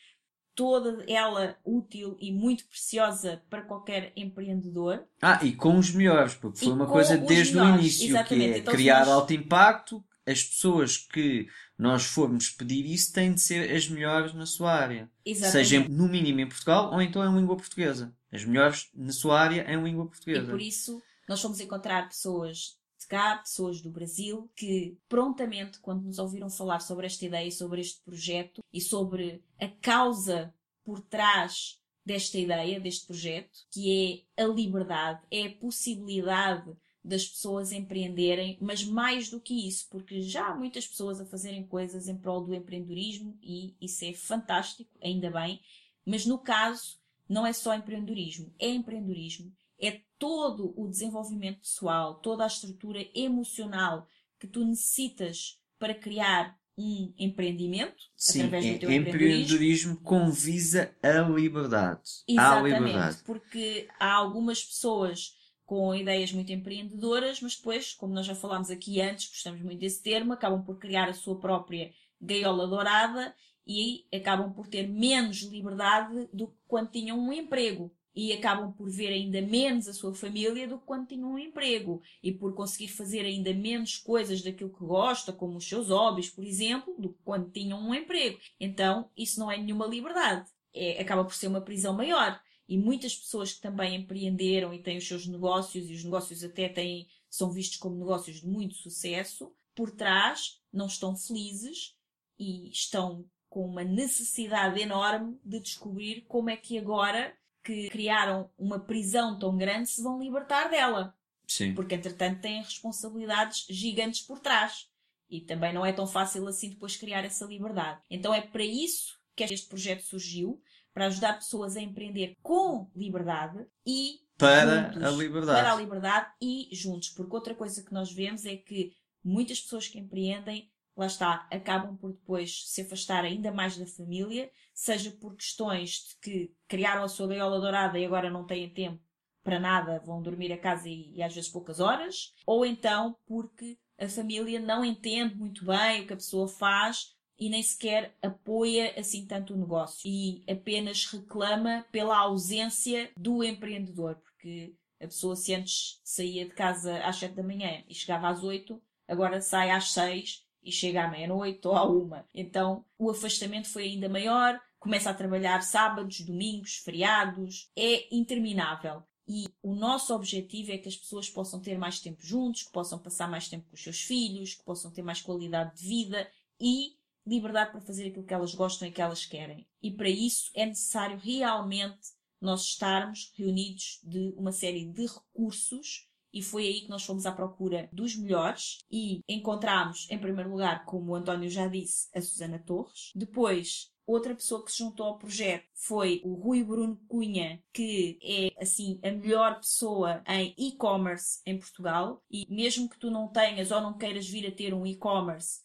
[0.55, 5.05] Toda ela útil e muito preciosa para qualquer empreendedor.
[5.21, 8.49] Ah, e com os melhores, porque foi E uma coisa desde o melhores, início, exatamente.
[8.51, 10.05] que é Então, criar nós- alto impacto.
[10.25, 15.11] As pessoas que nós formos pedir isso têm de ser as melhores na sua área.
[15.27, 15.69] Exatamente.
[15.69, 18.15] Seja no mínimo em Portugal ou então em língua portuguesa.
[18.31, 20.47] As melhores na sua área em língua E portuguesa.
[20.49, 26.19] por isso nós fomos encontrar pessoas de cá, pessoas do Brasil, que prontamente, quando nos
[26.19, 32.39] ouviram falar sobre esta ideia, sobre este projeto e sobre a causa por trás desta
[32.39, 39.29] ideia, deste projeto, que é a liberdade, é a possibilidade das pessoas empreenderem, mas mais
[39.29, 43.37] do que isso, porque já há muitas pessoas a fazerem coisas em prol do empreendedorismo
[43.43, 45.61] e isso é fantástico, ainda bem,
[46.07, 52.45] mas no caso não é só empreendedorismo, é empreendedorismo, é todo o desenvolvimento pessoal, toda
[52.45, 54.07] a estrutura emocional
[54.39, 59.57] que tu necessitas para criar um empreendimento Sim, através é do teu empreendedorismo.
[59.57, 62.09] empreendedorismo com visa à liberdade.
[62.29, 63.23] À Exatamente, liberdade.
[63.25, 69.01] porque há algumas pessoas com ideias muito empreendedoras, mas depois, como nós já falámos aqui
[69.01, 73.35] antes, gostamos muito desse termo, acabam por criar a sua própria gaiola dourada
[73.67, 77.93] e acabam por ter menos liberdade do que quando tinham um emprego.
[78.15, 82.03] E acabam por ver ainda menos a sua família do que quando tinham um emprego.
[82.23, 86.45] E por conseguir fazer ainda menos coisas daquilo que gosta, como os seus hobbies, por
[86.45, 88.39] exemplo, do que quando tinham um emprego.
[88.61, 90.51] Então, isso não é nenhuma liberdade.
[90.75, 92.41] É, acaba por ser uma prisão maior.
[92.69, 96.69] E muitas pessoas que também empreenderam e têm os seus negócios, e os negócios até
[96.69, 101.95] têm, são vistos como negócios de muito sucesso, por trás não estão felizes
[102.39, 108.79] e estão com uma necessidade enorme de descobrir como é que agora que criaram uma
[108.79, 111.15] prisão tão grande se vão libertar dela.
[111.47, 111.75] Sim.
[111.75, 114.89] Porque entretanto têm responsabilidades gigantes por trás.
[115.29, 118.01] E também não é tão fácil assim depois criar essa liberdade.
[118.11, 120.61] Então é para isso que este projeto surgiu,
[120.93, 125.03] para ajudar pessoas a empreender com liberdade e Para juntos.
[125.03, 125.61] a liberdade.
[125.61, 127.09] Para a liberdade e juntos.
[127.11, 128.93] Porque outra coisa que nós vemos é que
[129.25, 134.51] muitas pessoas que empreendem, lá está, acabam por depois se afastar ainda mais da família,
[134.75, 139.01] seja por questões de que criaram a sua gaiola dourada e agora não têm tempo
[139.43, 143.79] para nada, vão dormir a casa e, e às vezes poucas horas, ou então porque
[143.99, 148.95] a família não entende muito bem o que a pessoa faz e nem sequer apoia
[148.97, 155.53] assim tanto o negócio e apenas reclama pela ausência do empreendedor, porque a pessoa se
[155.55, 159.91] antes saía de casa às 7 da manhã e chegava às 8, agora sai às
[159.93, 162.27] 6 e chega à meia-noite ou à uma.
[162.35, 169.03] Então o afastamento foi ainda maior, começa a trabalhar sábados, domingos, feriados, é interminável.
[169.27, 172.99] E o nosso objetivo é que as pessoas possam ter mais tempo juntos, que possam
[172.99, 176.29] passar mais tempo com os seus filhos, que possam ter mais qualidade de vida
[176.61, 179.67] e liberdade para fazer aquilo que elas gostam e que elas querem.
[179.81, 182.11] E para isso é necessário realmente
[182.41, 187.33] nós estarmos reunidos de uma série de recursos e foi aí que nós fomos à
[187.33, 192.59] procura dos melhores e encontramos, em primeiro lugar, como o António já disse, a Susana
[192.59, 193.13] Torres.
[193.15, 198.63] Depois, outra pessoa que se juntou ao projeto foi o Rui Bruno Cunha, que é,
[198.63, 202.23] assim, a melhor pessoa em e-commerce em Portugal.
[202.31, 205.63] E mesmo que tu não tenhas ou não queiras vir a ter um e-commerce,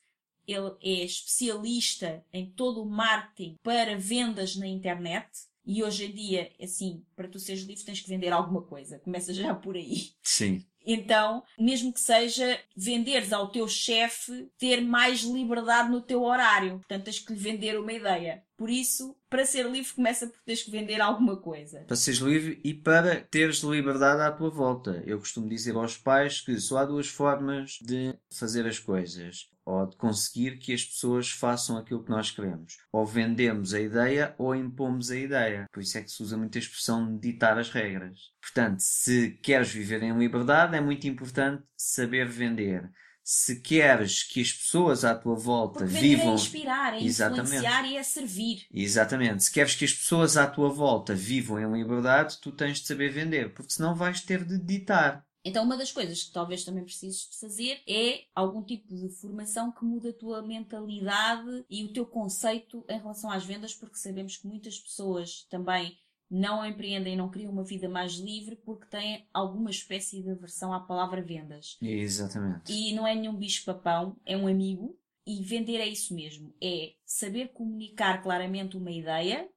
[0.48, 5.28] ele é especialista em todo o marketing para vendas na internet.
[5.68, 9.00] E hoje em dia, assim, para tu seres livre tens que vender alguma coisa.
[9.00, 10.12] Começa já por aí.
[10.24, 10.66] Sim.
[10.86, 16.78] Então, mesmo que seja venderes ao teu chefe ter mais liberdade no teu horário.
[16.78, 18.42] Portanto, tens que lhe vender uma ideia.
[18.58, 21.82] Por isso, para ser livre, começa por teres que vender alguma coisa.
[21.82, 25.04] Para seres livre e para teres liberdade à tua volta.
[25.06, 29.48] Eu costumo dizer aos pais que só há duas formas de fazer as coisas.
[29.64, 32.78] Ou de conseguir que as pessoas façam aquilo que nós queremos.
[32.92, 35.66] Ou vendemos a ideia ou impomos a ideia.
[35.72, 38.32] Por isso é que se usa muito a expressão de ditar as regras.
[38.42, 42.90] Portanto, se queres viver em liberdade, é muito importante saber vender
[43.30, 46.32] se queres que as pessoas à tua volta Porque vivam.
[46.32, 47.48] é inspirar, é Exatamente.
[47.48, 48.66] influenciar e é servir.
[48.72, 49.44] Exatamente.
[49.44, 53.10] Se queres que as pessoas à tua volta vivam em liberdade, tu tens de saber
[53.12, 55.28] vender, porque senão vais ter de ditar.
[55.44, 59.74] Então, uma das coisas que talvez também precises de fazer é algum tipo de formação
[59.74, 64.38] que mude a tua mentalidade e o teu conceito em relação às vendas, porque sabemos
[64.38, 65.98] que muitas pessoas também
[66.30, 70.74] não empreendem e não criam uma vida mais livre porque têm alguma espécie de aversão
[70.74, 71.78] à palavra vendas.
[71.82, 72.72] Exatamente.
[72.72, 74.98] E não é nenhum bicho-papão, é um amigo.
[75.26, 76.54] E vender é isso mesmo.
[76.62, 79.50] É saber comunicar claramente uma ideia,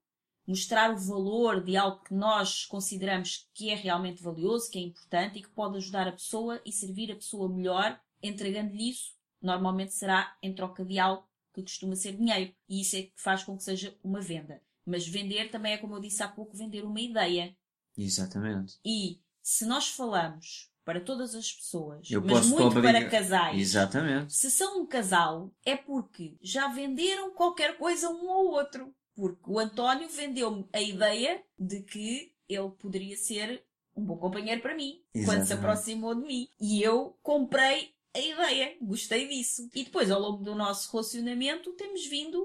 [0.44, 5.38] mostrar o valor de algo que nós consideramos que é realmente valioso, que é importante
[5.38, 9.14] e que pode ajudar a pessoa e servir a pessoa melhor, entregando-lhe isso.
[9.40, 12.52] Normalmente será em troca de algo que costuma ser dinheiro.
[12.68, 14.60] E isso é que faz com que seja uma venda.
[14.90, 17.54] Mas vender também é, como eu disse há pouco, vender uma ideia.
[17.96, 18.78] Exatamente.
[18.84, 24.32] E se nós falamos para todas as pessoas, Eu mas muito obrigar- para casais, Exatamente.
[24.32, 28.92] se são um casal, é porque já venderam qualquer coisa um ao outro.
[29.14, 33.62] Porque o António vendeu-me a ideia de que ele poderia ser
[33.94, 35.52] um bom companheiro para mim, quando se Exatamente.
[35.52, 36.48] aproximou de mim.
[36.58, 39.68] E eu comprei a ideia, gostei disso.
[39.74, 42.44] E depois, ao longo do nosso relacionamento, temos vindo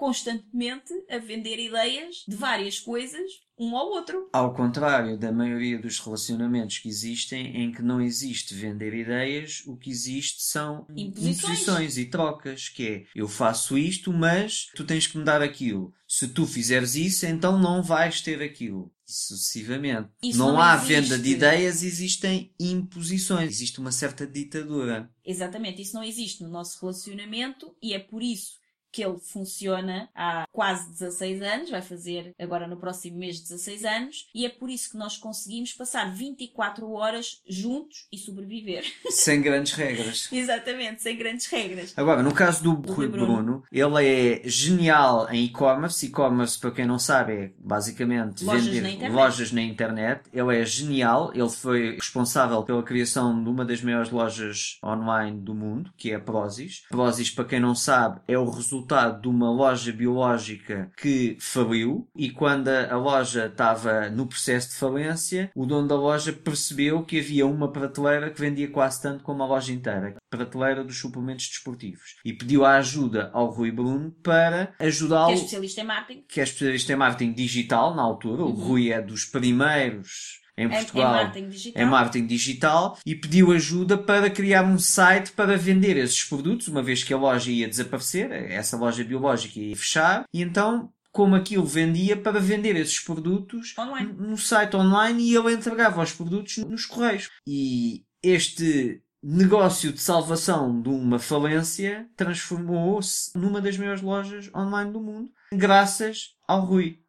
[0.00, 3.20] constantemente a vender ideias de várias coisas
[3.58, 4.30] um ao outro.
[4.32, 9.76] Ao contrário da maioria dos relacionamentos que existem, em que não existe vender ideias, o
[9.76, 11.98] que existe são Imposições.
[11.98, 15.92] e trocas, que é eu faço isto, mas tu tens que me dar aquilo.
[16.08, 18.90] Se tu fizeres isso, então não vais ter aquilo.
[19.04, 20.08] Sucessivamente.
[20.22, 23.50] Isso não, não há venda de ideias, existem imposições.
[23.50, 25.10] Existe uma certa ditadura.
[25.22, 28.59] Exatamente, isso não existe no nosso relacionamento e é por isso
[28.92, 34.28] que ele funciona há quase 16 anos, vai fazer agora no próximo mês 16 anos,
[34.34, 38.84] e é por isso que nós conseguimos passar 24 horas juntos e sobreviver.
[39.10, 40.28] Sem grandes regras.
[40.32, 41.92] Exatamente, sem grandes regras.
[41.96, 43.62] Agora, no caso do Do Rui Bruno, Bruno.
[43.70, 46.06] ele é genial em e-commerce.
[46.06, 49.14] E-commerce, para quem não sabe, é basicamente Lojas vender na internet.
[49.14, 50.22] lojas na internet.
[50.32, 51.30] Ele é genial.
[51.34, 56.14] Ele foi responsável pela criação de uma das maiores lojas online do mundo, que é
[56.16, 56.84] a Prozis.
[56.90, 58.79] Prozis, para quem não sabe, é o resultado
[59.20, 62.08] de uma loja biológica que faliu.
[62.16, 67.02] E quando a a loja estava no processo de falência, o dono da loja percebeu
[67.04, 71.48] que havia uma prateleira que vendia quase tanto como a loja inteira prateleira dos suplementos
[71.48, 76.24] desportivos e pediu a ajuda ao Rui Bruno para Que ajudá-lo, é especialista em marketing.
[76.28, 78.42] que é especialista em marketing digital na altura.
[78.42, 78.54] O Uhum.
[78.54, 81.82] Rui é dos primeiros em em Portugal marketing digital.
[81.82, 86.82] em marketing digital e pediu ajuda para criar um site para vender esses produtos, uma
[86.82, 91.64] vez que a loja ia desaparecer, essa loja biológica ia fechar, e então como aquilo
[91.64, 94.12] vendia para vender esses produtos Online.
[94.12, 97.30] no site online e ele entregava os produtos nos correios.
[97.46, 105.00] E este negócio de salvação de uma falência transformou-se numa das maiores lojas online do
[105.00, 107.00] mundo, graças ao Rui.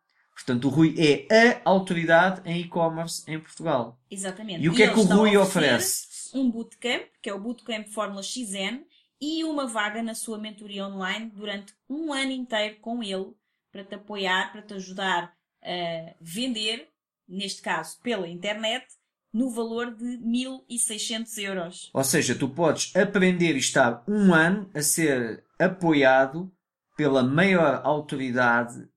[0.46, 4.00] Portanto, o Rui é a autoridade em e-commerce em Portugal.
[4.10, 4.64] Exatamente.
[4.64, 6.08] E o que é ele que o Rui oferece?
[6.34, 8.84] Um bootcamp, que é o Bootcamp Fórmula XN,
[9.22, 13.34] e uma vaga na sua mentoria online durante um ano inteiro com ele,
[13.72, 15.32] para te apoiar, para te ajudar
[15.64, 16.88] a vender,
[17.28, 18.86] neste caso pela internet,
[19.32, 21.90] no valor de 1.600 euros.
[21.94, 26.52] Ou seja, tu podes aprender e estar um ano a ser apoiado
[26.98, 28.90] pela maior autoridade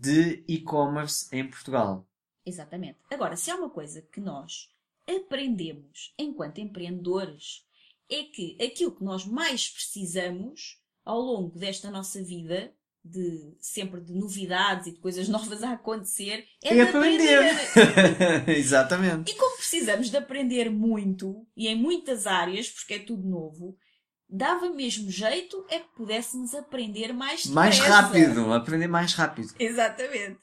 [0.00, 2.06] de e-commerce em Portugal.
[2.46, 2.98] Exatamente.
[3.10, 4.70] Agora, se há uma coisa que nós
[5.06, 7.66] aprendemos enquanto empreendedores,
[8.10, 12.72] é que aquilo que nós mais precisamos ao longo desta nossa vida,
[13.04, 17.54] de sempre de novidades e de coisas novas a acontecer, é, É de aprender.
[18.48, 19.30] Exatamente.
[19.30, 23.76] E como precisamos de aprender muito, e em muitas áreas, porque é tudo novo,
[24.32, 28.00] dava mesmo jeito é que pudéssemos aprender mais Mais depressa.
[28.00, 29.52] rápido, aprender mais rápido.
[29.58, 30.38] Exatamente.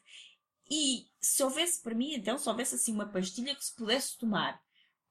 [0.69, 4.59] E se houvesse, para mim, então, se houvesse assim uma pastilha que se pudesse tomar,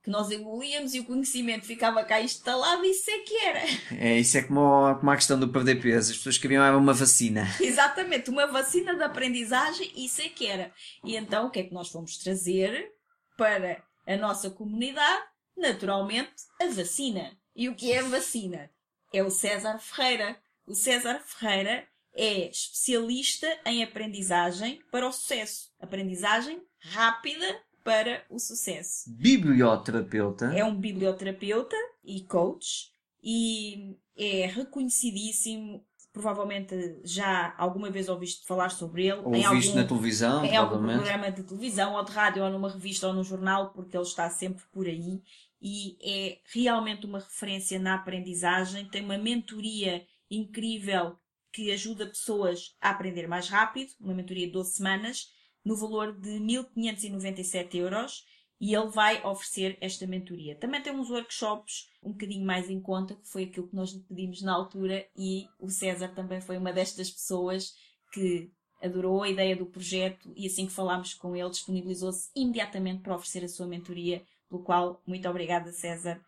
[0.05, 3.63] que nós engolíamos e o conhecimento ficava cá instalado, isso é que era.
[3.99, 6.13] É, isso é como, como a questão do perder peso.
[6.13, 7.47] As pessoas queriam era uma vacina.
[7.61, 10.73] Exatamente, uma vacina de aprendizagem, isso é que era.
[11.05, 12.93] E então, o que é que nós fomos trazer
[13.37, 15.25] para a nossa comunidade?
[15.57, 16.31] Naturalmente,
[16.63, 17.37] a vacina.
[17.59, 18.71] E o que é vacina?
[19.13, 20.39] É o César Ferreira.
[20.65, 21.85] O César Ferreira
[22.15, 25.73] é especialista em aprendizagem para o sucesso.
[25.81, 29.11] Aprendizagem rápida para o sucesso.
[29.11, 30.53] Biblioterapeuta.
[30.55, 35.85] É um biblioterapeuta e coach e é reconhecidíssimo.
[36.13, 39.21] Provavelmente já alguma vez ouviste falar sobre ele.
[39.25, 43.09] Ou algum, na televisão, em algum programa de televisão ou de rádio ou numa revista
[43.09, 45.21] ou num jornal, porque ele está sempre por aí
[45.61, 48.89] e é realmente uma referência na aprendizagem.
[48.89, 51.19] Tem uma mentoria incrível
[51.53, 55.29] que ajuda pessoas a aprender mais rápido, uma mentoria de 12 semanas,
[55.65, 58.25] no valor de 1.597 euros.
[58.61, 60.57] E ele vai oferecer esta mentoria.
[60.57, 64.01] Também tem uns workshops um bocadinho mais em conta, que foi aquilo que nós lhe
[64.01, 67.73] pedimos na altura, e o César também foi uma destas pessoas
[68.13, 68.51] que
[68.83, 73.45] adorou a ideia do projeto e assim que falámos com ele, disponibilizou-se imediatamente para oferecer
[73.45, 76.21] a sua mentoria, pelo qual, muito obrigada, César.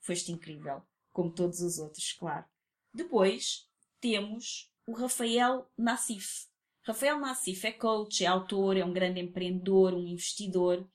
[0.00, 2.44] Foste incrível, como todos os outros, claro.
[2.92, 3.68] Depois
[4.00, 6.46] temos o Rafael Nassif.
[6.82, 10.86] Rafael Nassif é coach, é autor, é um grande empreendedor, um investidor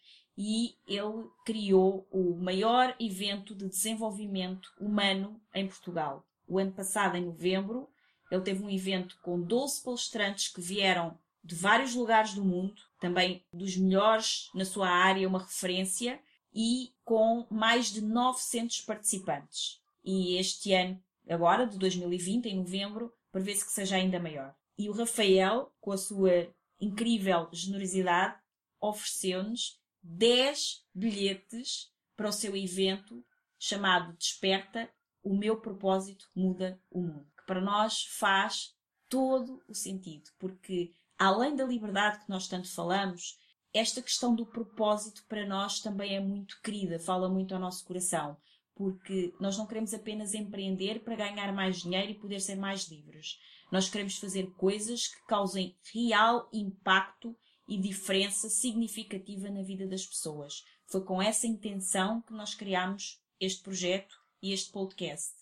[0.41, 6.25] e ele criou o maior evento de desenvolvimento humano em Portugal.
[6.47, 7.89] O ano passado, em novembro,
[8.31, 13.43] ele teve um evento com 12 palestrantes que vieram de vários lugares do mundo, também
[13.51, 16.21] dos melhores na sua área, uma referência,
[16.53, 19.81] e com mais de 900 participantes.
[20.03, 24.55] E este ano, agora, de 2020, em novembro, prevê-se que seja ainda maior.
[24.77, 26.47] E o Rafael, com a sua
[26.79, 28.39] incrível generosidade,
[28.79, 33.23] ofereceu-nos 10 bilhetes para o seu evento
[33.57, 34.89] chamado Desperta,
[35.21, 37.27] o meu propósito muda o mundo.
[37.37, 38.73] Que para nós faz
[39.09, 43.37] todo o sentido, porque além da liberdade que nós tanto falamos,
[43.73, 48.37] esta questão do propósito para nós também é muito querida, fala muito ao nosso coração,
[48.75, 53.39] porque nós não queremos apenas empreender para ganhar mais dinheiro e poder ser mais livres.
[53.71, 60.63] Nós queremos fazer coisas que causem real impacto e diferença significativa na vida das pessoas.
[60.87, 65.35] Foi com essa intenção que nós criámos este projeto e este podcast.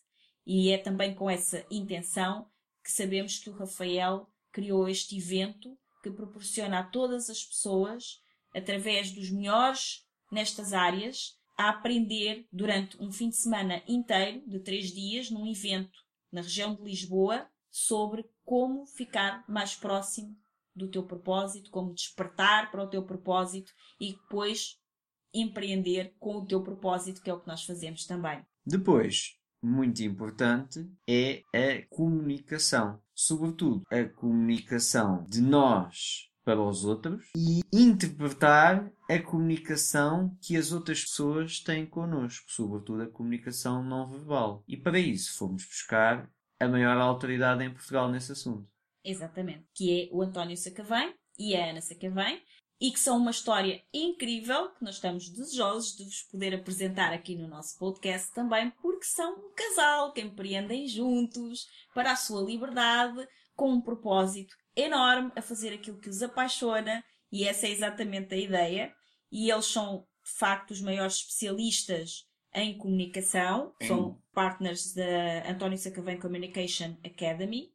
[0.45, 2.49] E é também com essa intenção
[2.83, 5.77] que sabemos que o Rafael criou este evento
[6.11, 8.21] que proporciona a todas as pessoas,
[8.55, 14.91] através dos melhores nestas áreas, a aprender durante um fim de semana inteiro, de três
[14.91, 15.99] dias, num evento
[16.31, 20.35] na região de Lisboa, sobre como ficar mais próximo
[20.75, 24.79] do teu propósito, como despertar para o teu propósito e depois
[25.33, 28.45] empreender com o teu propósito, que é o que nós fazemos também.
[28.65, 33.01] Depois, muito importante, é a comunicação.
[33.19, 41.01] Sobretudo, a comunicação de nós para os outros e interpretar a comunicação que as outras
[41.01, 44.63] pessoas têm connosco, sobretudo a comunicação não verbal.
[44.67, 48.69] E para isso fomos buscar a maior autoridade em Portugal nesse assunto.
[49.03, 49.65] Exatamente.
[49.73, 52.39] Que é o António Sacavém e a Ana Sacavém.
[52.79, 57.35] E que são uma história incrível que nós estamos desejosos de vos poder apresentar aqui
[57.35, 63.27] no nosso podcast também, porque são um casal que empreendem juntos para a sua liberdade,
[63.55, 68.37] com um propósito enorme a fazer aquilo que os apaixona, e essa é exatamente a
[68.37, 68.93] ideia.
[69.31, 76.19] E eles são, de facto, os maiores especialistas em comunicação, são partners da António Sacavém
[76.19, 77.71] Communication Academy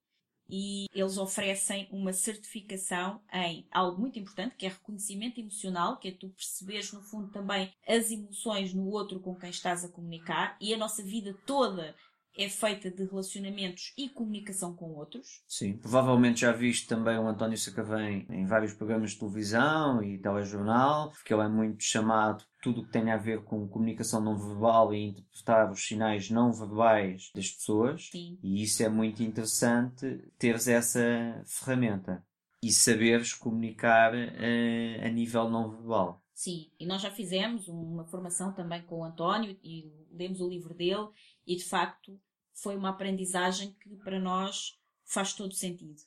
[0.55, 6.13] e eles oferecem uma certificação em algo muito importante, que é reconhecimento emocional, que é
[6.13, 10.75] tu perceberes, no fundo, também as emoções no outro com quem estás a comunicar, e
[10.75, 11.97] a nossa vida toda
[12.37, 15.43] é feita de relacionamentos e comunicação com outros.
[15.47, 21.11] Sim, provavelmente já viste também o António Sacavém em vários programas de televisão e telejornal,
[21.11, 24.95] porque ele é muito chamado tudo o que tem a ver com comunicação não verbal
[24.95, 28.09] e interpretar os sinais não verbais das pessoas.
[28.11, 28.39] Sim.
[28.43, 31.01] E isso é muito interessante teres essa
[31.47, 32.25] ferramenta.
[32.63, 36.23] e saberes comunicar uh, a nível não verbal.
[36.33, 40.75] Sim, e nós já fizemos uma formação também com o António e lemos o livro
[40.75, 41.09] dele
[41.47, 42.21] e de facto
[42.53, 46.01] foi uma aprendizagem que para nós faz todo sentido.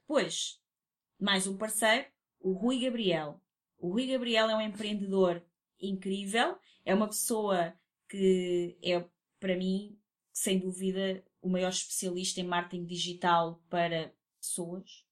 [0.00, 0.60] Depois,
[1.18, 2.06] mais um parceiro,
[2.40, 3.42] o Rui Gabriel.
[3.78, 5.44] O Rui Gabriel é um empreendedor
[5.80, 7.74] incrível, é uma pessoa
[8.08, 9.04] que é,
[9.38, 9.98] para mim,
[10.32, 15.04] sem dúvida, o maior especialista em marketing digital para pessoas.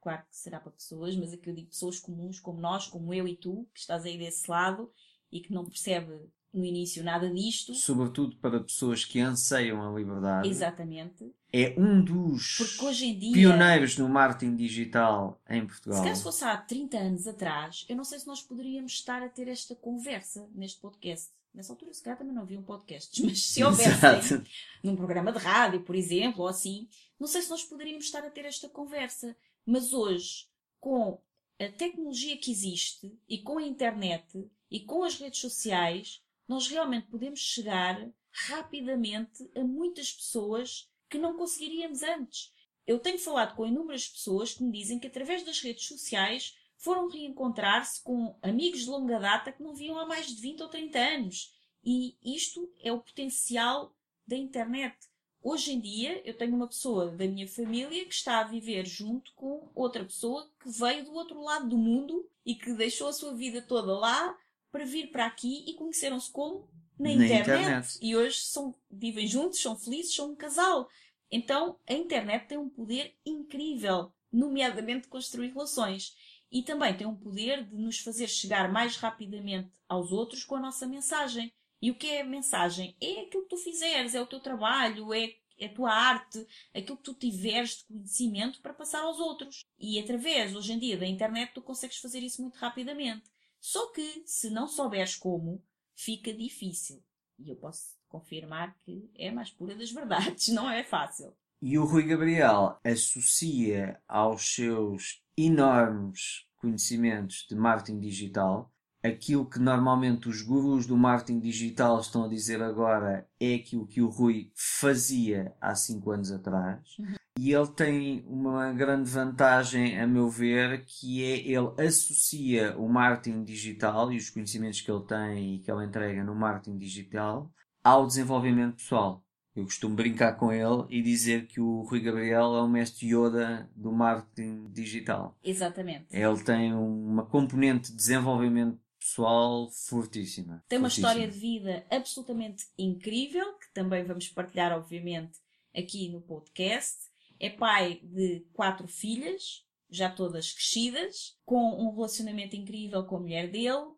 [0.00, 3.26] Claro que será para pessoas, mas aqui eu digo pessoas comuns, como nós, como eu
[3.26, 4.92] e tu, que estás aí desse lado
[5.32, 7.74] e que não percebe no início nada disto.
[7.74, 10.48] Sobretudo para pessoas que anseiam a liberdade.
[10.48, 11.34] Exatamente.
[11.52, 12.56] É um dos
[12.96, 15.98] dia, pioneiros no marketing digital em Portugal.
[15.98, 19.28] Se calhar fosse há 30 anos atrás, eu não sei se nós poderíamos estar a
[19.28, 21.30] ter esta conversa neste podcast.
[21.52, 24.42] Nessa altura, se calhar também não havia um podcast, mas se houvesse
[24.82, 26.88] num programa de rádio, por exemplo, ou assim,
[27.18, 29.36] não sei se nós poderíamos estar a ter esta conversa.
[29.64, 30.46] Mas hoje,
[30.80, 31.20] com
[31.60, 37.06] a tecnologia que existe e com a internet e com as redes sociais, nós realmente
[37.08, 42.52] podemos chegar rapidamente a muitas pessoas que não conseguiríamos antes.
[42.86, 47.08] Eu tenho falado com inúmeras pessoas que me dizem que através das redes sociais foram
[47.08, 50.98] reencontrar-se com amigos de longa data que não viam há mais de 20 ou 30
[50.98, 51.54] anos.
[51.82, 53.94] E isto é o potencial
[54.26, 54.96] da internet.
[55.42, 59.32] Hoje em dia, eu tenho uma pessoa da minha família que está a viver junto
[59.34, 63.34] com outra pessoa que veio do outro lado do mundo e que deixou a sua
[63.34, 64.36] vida toda lá
[64.74, 66.68] para vir para aqui e conheceram-se como?
[66.98, 67.42] Na, Na internet.
[67.42, 67.98] internet.
[68.02, 70.88] E hoje são, vivem juntos, são felizes, são um casal.
[71.30, 76.16] Então, a internet tem um poder incrível, nomeadamente de construir relações.
[76.50, 80.60] E também tem um poder de nos fazer chegar mais rapidamente aos outros com a
[80.60, 81.52] nossa mensagem.
[81.80, 82.96] E o que é a mensagem?
[83.00, 86.44] É aquilo que tu fizeres, é o teu trabalho, é é a tua arte,
[86.74, 89.64] aquilo que tu tiveres de conhecimento para passar aos outros.
[89.78, 93.22] E através, hoje em dia, da internet, tu consegues fazer isso muito rapidamente.
[93.64, 95.64] Só que, se não souberes como,
[95.96, 97.02] fica difícil.
[97.38, 101.34] E eu posso confirmar que é mais pura das verdades, não é fácil.
[101.62, 108.70] E o Rui Gabriel associa aos seus enormes conhecimentos de marketing digital
[109.04, 114.00] aquilo que normalmente os gurus do marketing digital estão a dizer agora é aquilo que
[114.00, 116.80] o Rui fazia há 5 anos atrás.
[116.98, 117.14] Uhum.
[117.38, 123.44] E ele tem uma grande vantagem, a meu ver, que é ele associa o marketing
[123.44, 127.50] digital e os conhecimentos que ele tem e que ele entrega no marketing digital
[127.82, 129.22] ao desenvolvimento pessoal.
[129.54, 133.70] Eu costumo brincar com ele e dizer que o Rui Gabriel é o mestre Yoda
[133.76, 135.38] do marketing digital.
[135.44, 136.06] Exatamente.
[136.10, 140.64] Ele tem uma componente de desenvolvimento pessoal fortíssima.
[140.66, 141.10] Tem uma fortíssima.
[141.10, 145.38] história de vida absolutamente incrível, que também vamos partilhar, obviamente,
[145.76, 153.04] aqui no podcast é pai de quatro filhas, já todas crescidas, com um relacionamento incrível
[153.04, 153.92] com a mulher dele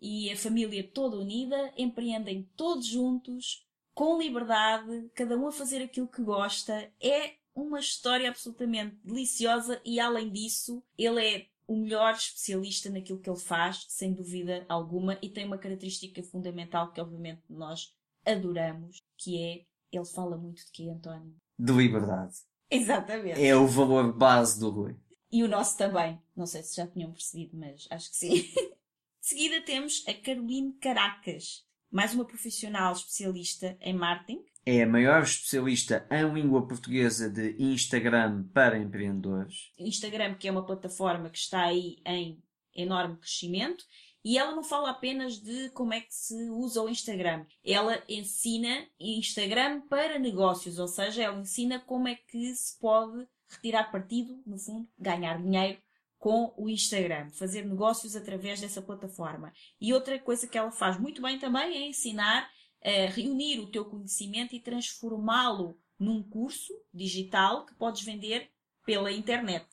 [0.00, 6.06] e a família toda unida, empreendem todos juntos, com liberdade, cada um a fazer aquilo
[6.06, 6.92] que gosta.
[7.00, 13.30] É uma história absolutamente deliciosa e, além disso, ele é o melhor especialista naquilo que
[13.30, 17.94] ele faz, sem dúvida alguma, e tem uma característica fundamental que, obviamente, nós
[18.24, 21.34] adoramos, que é ele fala muito de quê, António?
[21.58, 22.34] De liberdade.
[22.70, 23.44] Exatamente.
[23.44, 24.96] É o valor base do Rui.
[25.30, 26.20] E o nosso também.
[26.34, 28.30] Não sei se já tinham percebido, mas acho que sim.
[29.20, 34.44] de seguida temos a Caroline Caracas, mais uma profissional especialista em marketing.
[34.64, 39.72] É a maior especialista em língua portuguesa de Instagram para empreendedores.
[39.78, 42.40] Instagram, que é uma plataforma que está aí em
[42.74, 43.84] enorme crescimento
[44.24, 47.44] e ela não fala apenas de como é que se usa o Instagram.
[47.64, 53.90] Ela ensina Instagram para negócios, ou seja, ela ensina como é que se pode retirar
[53.90, 55.78] partido, no fundo, ganhar dinheiro
[56.18, 59.52] com o Instagram, fazer negócios através dessa plataforma.
[59.80, 62.48] E outra coisa que ela faz muito bem também é ensinar
[62.84, 68.50] reunir o teu conhecimento e transformá-lo num curso digital que podes vender
[68.84, 69.66] pela internet.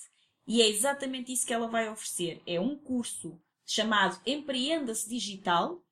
[0.47, 2.41] E é exatamente isso que ela vai oferecer.
[2.45, 5.83] É um curso chamado Empreenda-se Digital,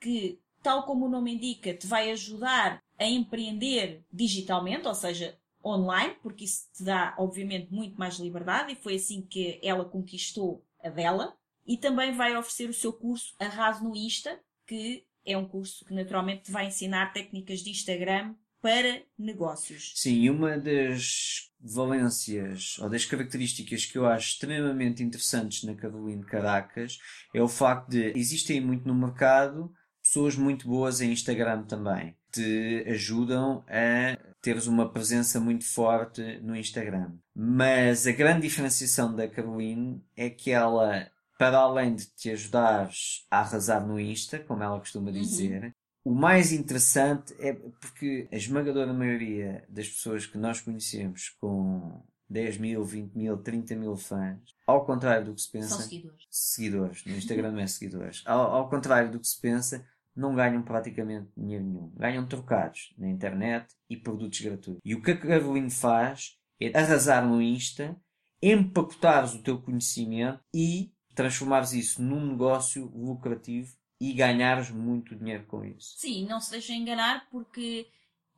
[0.00, 6.16] que, tal como o nome indica, te vai ajudar a empreender digitalmente, ou seja, online,
[6.22, 10.88] porque isso te dá, obviamente, muito mais liberdade e foi assim que ela conquistou a
[10.88, 11.36] dela.
[11.66, 15.94] E também vai oferecer o seu curso Arraso no Insta, que é um curso que
[15.94, 19.92] naturalmente te vai ensinar técnicas de Instagram para negócios.
[19.96, 26.98] Sim, uma das valências ou das características que eu acho extremamente interessantes na Caroline Caracas
[27.34, 32.16] é o facto de existem muito no mercado pessoas muito boas em Instagram também.
[32.30, 37.12] Te ajudam a teres uma presença muito forte no Instagram.
[37.34, 41.08] Mas a grande diferenciação da Caroline é que ela,
[41.42, 45.12] para além de te ajudares a arrasar no Insta, como ela costuma Uhum.
[45.12, 45.74] dizer,
[46.04, 52.58] o mais interessante é porque a esmagadora maioria das pessoas que nós conhecemos com 10
[52.58, 54.38] mil, 20 mil, 30 mil fãs,
[54.68, 56.26] ao contrário do que se pensa, São seguidores.
[56.30, 59.84] seguidores, no Instagram é seguidores, ao, ao contrário do que se pensa,
[60.14, 61.92] não ganham praticamente dinheiro nenhum.
[61.96, 64.80] Ganham trocados na internet e produtos gratuitos.
[64.84, 67.96] E o que a Caroline faz é arrasar no Insta,
[68.40, 75.64] empacotares o teu conhecimento e transformares isso num negócio lucrativo e ganhares muito dinheiro com
[75.64, 75.94] isso.
[75.96, 77.86] Sim, não se deixem enganar porque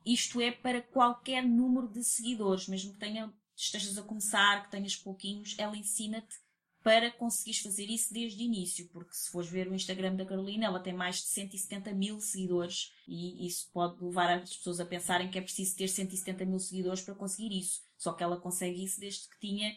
[0.05, 4.95] isto é para qualquer número de seguidores, mesmo que tenha, estejas a começar, que tenhas
[4.95, 6.35] pouquinhos, ela ensina-te
[6.83, 10.65] para conseguires fazer isso desde o início, porque se fores ver o Instagram da Carolina,
[10.65, 15.31] ela tem mais de 170 mil seguidores e isso pode levar as pessoas a pensarem
[15.31, 17.81] que é preciso ter 170 mil seguidores para conseguir isso.
[17.97, 19.75] Só que ela consegue isso desde que tinha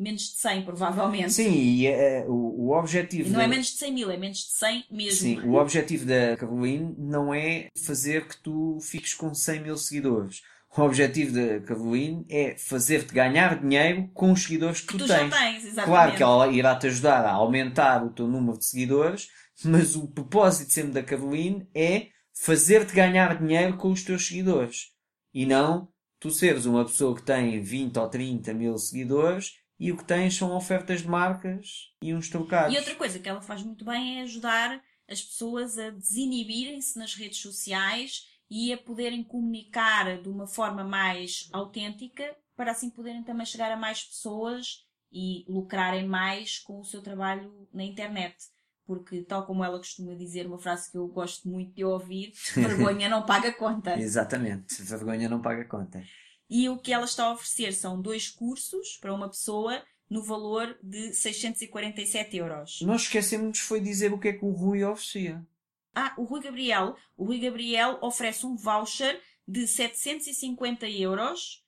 [0.00, 1.32] menos de 100, provavelmente.
[1.32, 3.28] Sim, e eh, o, o objetivo.
[3.28, 5.18] E não é da- menos de 100 mil, é menos de 100 mesmo.
[5.20, 10.40] Sim, o objetivo da Caroline não é fazer que tu fiques com 100 mil seguidores.
[10.76, 15.08] O objetivo da Caroline é fazer-te ganhar dinheiro com os seguidores que, Que tu, tu
[15.08, 15.28] tens.
[15.30, 15.84] já tens, exatamente.
[15.86, 19.28] Claro que ela irá te ajudar a aumentar o teu número de seguidores,
[19.64, 24.92] mas o propósito sempre da Caroline é fazer-te ganhar dinheiro com os teus seguidores.
[25.34, 25.88] E não
[26.20, 30.36] tu seres uma pessoa que tem 20 ou 30 mil seguidores e o que tens
[30.36, 32.74] são ofertas de marcas e uns trocados.
[32.74, 34.78] E outra coisa que ela faz muito bem é ajudar
[35.08, 41.48] as pessoas a desinibirem-se nas redes sociais e a poderem comunicar de uma forma mais
[41.50, 47.00] autêntica para assim poderem também chegar a mais pessoas e lucrarem mais com o seu
[47.00, 48.36] trabalho na internet.
[48.84, 53.08] Porque, tal como ela costuma dizer, uma frase que eu gosto muito de ouvir, vergonha
[53.08, 53.98] não paga conta.
[53.98, 54.82] Exatamente.
[54.82, 56.02] Vergonha não paga conta.
[56.50, 60.76] E o que ela está a oferecer são dois cursos para uma pessoa no valor
[60.82, 62.80] de 647 euros.
[62.82, 65.46] Nós esquecemos foi dizer o que é que o Rui oferecia.
[65.94, 66.96] Ah, o Rui Gabriel.
[67.16, 71.64] O Rui Gabriel oferece um voucher de 750 euros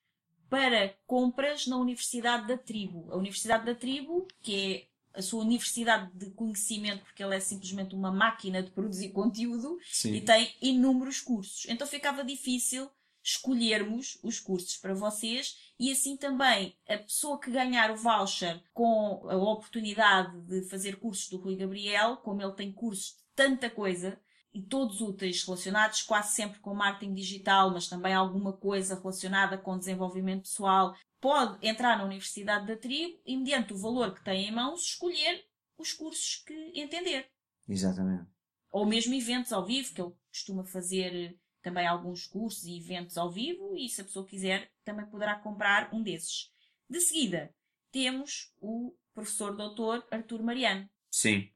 [0.51, 3.07] para compras na Universidade da Tribo.
[3.11, 7.95] A Universidade da Tribo, que é a sua universidade de conhecimento, porque ela é simplesmente
[7.95, 10.15] uma máquina de produzir conteúdo Sim.
[10.15, 11.67] e tem inúmeros cursos.
[11.69, 12.91] Então ficava difícil
[13.23, 19.27] escolhermos os cursos para vocês e assim também a pessoa que ganhar o voucher com
[19.29, 24.21] a oportunidade de fazer cursos do Rui Gabriel, como ele tem cursos de tanta coisa
[24.53, 29.79] e todos úteis relacionados quase sempre com marketing digital, mas também alguma coisa relacionada com
[29.79, 34.53] desenvolvimento pessoal, pode entrar na Universidade da Tribo e mediante o valor que tem em
[34.53, 35.45] mãos escolher
[35.79, 37.31] os cursos que entender
[37.67, 38.27] Exatamente.
[38.71, 43.17] ou mesmo eventos ao vivo, que ele costuma fazer eh, também alguns cursos e eventos
[43.17, 46.53] ao vivo, e se a pessoa quiser, também poderá comprar um desses.
[46.89, 47.55] De seguida,
[47.91, 50.89] temos o professor doutor Artur Mariano.
[51.11, 51.49] Sim.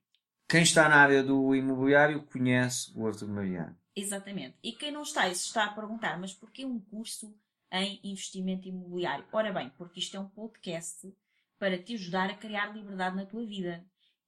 [0.48, 3.76] Quem está na área do imobiliário conhece o Arthur Mariano.
[3.96, 4.56] Exatamente.
[4.62, 7.34] E quem não está, isso está a perguntar, mas porquê um curso
[7.72, 9.24] em investimento imobiliário?
[9.32, 11.12] Ora bem, porque isto é um podcast
[11.58, 13.84] para te ajudar a criar liberdade na tua vida.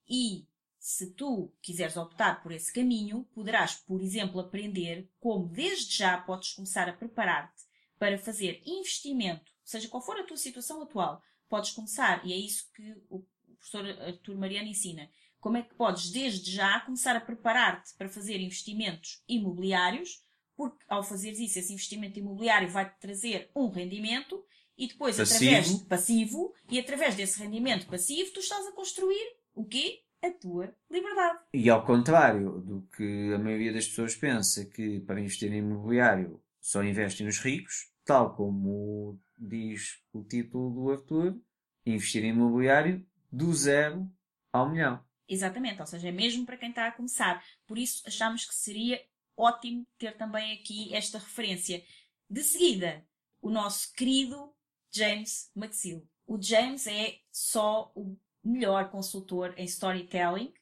[0.09, 0.47] E
[0.89, 6.55] se tu quiseres optar por esse caminho, poderás, por exemplo, aprender como desde já podes
[6.55, 7.63] começar a preparar-te
[7.99, 11.23] para fazer investimento, seja qual for a tua situação atual.
[11.47, 13.23] Podes começar, e é isso que o
[13.55, 18.41] professor Artur Mariano ensina, como é que podes desde já começar a preparar-te para fazer
[18.41, 20.25] investimentos imobiliários,
[20.57, 24.43] porque ao fazeres isso, esse investimento imobiliário vai-te trazer um rendimento
[24.75, 25.51] e depois, Passivo.
[25.51, 30.03] através passivo, e através desse rendimento passivo, tu estás a construir o quê?
[30.23, 31.39] A tua liberdade.
[31.55, 36.43] E ao contrário do que a maioria das pessoas pensa, que para investir em imobiliário
[36.61, 41.41] só investem nos ricos, tal como diz o título do Arthur,
[41.87, 44.11] investir em imobiliário do zero
[44.53, 45.03] ao milhão.
[45.29, 47.45] Exatamente, ou seja, é mesmo para quem está a começar.
[47.67, 49.01] Por isso achamos que seria
[49.37, 51.85] ótimo ter também aqui esta referência.
[52.29, 53.07] De seguida,
[53.41, 54.53] o nosso querido
[54.91, 56.09] James McSill.
[56.27, 58.19] O James é só o
[58.49, 60.53] melhor consultor em storytelling.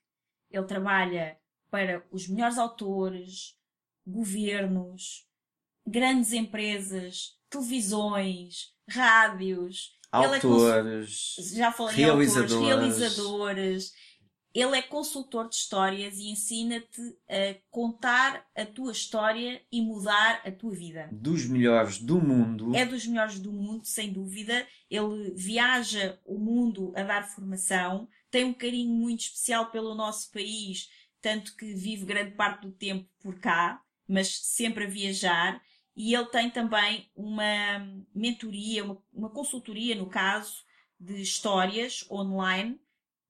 [0.50, 1.38] Ele trabalha
[1.70, 3.56] para os melhores autores,
[4.06, 5.26] governos,
[5.86, 9.94] grandes empresas, televisões, rádios.
[10.14, 12.52] Ele é consul- Autores, já falei Realizadores.
[12.52, 12.68] autores,
[12.98, 13.92] realizadores.
[14.56, 20.50] Ele é consultor de histórias e ensina-te a contar a tua história e mudar a
[20.50, 21.10] tua vida.
[21.12, 22.74] dos melhores do mundo.
[22.74, 24.66] É dos melhores do mundo, sem dúvida.
[24.88, 30.88] Ele viaja o mundo a dar formação, tem um carinho muito especial pelo nosso país,
[31.20, 35.60] tanto que vive grande parte do tempo por cá, mas sempre a viajar.
[35.94, 37.78] e ele tem também uma
[38.14, 40.64] mentoria, uma, uma consultoria, no caso,
[40.98, 42.80] de histórias online,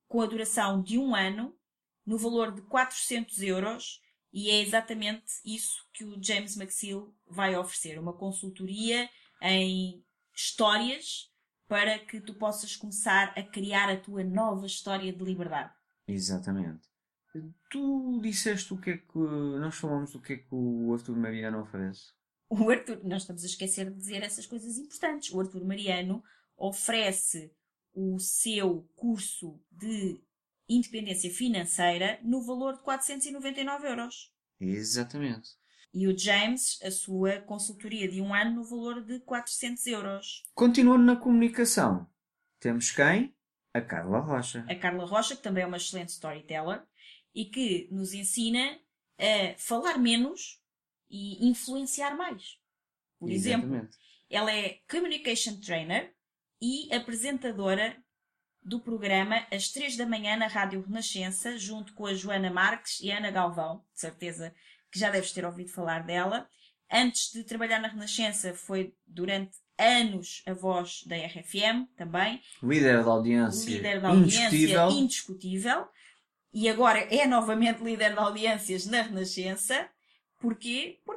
[0.08, 1.56] com a duração de um ano,
[2.04, 4.00] no valor de 400 euros,
[4.32, 9.08] e é exatamente isso que o James McSeal vai oferecer, uma consultoria
[9.40, 10.04] em
[10.34, 11.30] histórias
[11.66, 15.72] para que tu possas começar a criar a tua nova história de liberdade.
[16.06, 16.86] Exatamente.
[17.70, 19.18] Tu disseste o que é que.
[19.18, 22.12] Nós falamos do que é que o Arthur Mariano oferece.
[22.48, 25.32] O Arthur, nós estamos a esquecer de dizer essas coisas importantes.
[25.32, 26.22] O Arthur Mariano
[26.56, 27.52] oferece
[27.96, 30.20] o seu curso de
[30.68, 34.30] independência financeira no valor de 499 euros.
[34.60, 35.48] Exatamente.
[35.94, 40.42] E o James, a sua consultoria de um ano no valor de 400 euros.
[40.54, 42.06] Continuando na comunicação,
[42.60, 43.34] temos quem?
[43.72, 44.66] A Carla Rocha.
[44.68, 46.82] A Carla Rocha, que também é uma excelente storyteller
[47.34, 48.78] e que nos ensina
[49.18, 50.60] a falar menos
[51.08, 52.58] e influenciar mais.
[53.18, 53.96] Por exemplo, Exatamente.
[54.28, 56.14] ela é Communication Trainer
[56.60, 57.96] e apresentadora
[58.62, 63.12] do programa às 3 da manhã na Rádio Renascença, junto com a Joana Marques e
[63.12, 64.52] a Ana Galvão, de certeza
[64.90, 66.48] que já deves ter ouvido falar dela.
[66.90, 73.10] Antes de trabalhar na Renascença, foi durante anos a voz da RFM também, Líder da
[73.10, 73.70] audiência.
[73.70, 74.90] líder da audiência indiscutível.
[74.90, 75.88] indiscutível.
[76.52, 79.88] E agora é novamente líder de audiências na Renascença.
[80.40, 81.00] Porquê?
[81.04, 81.15] Porque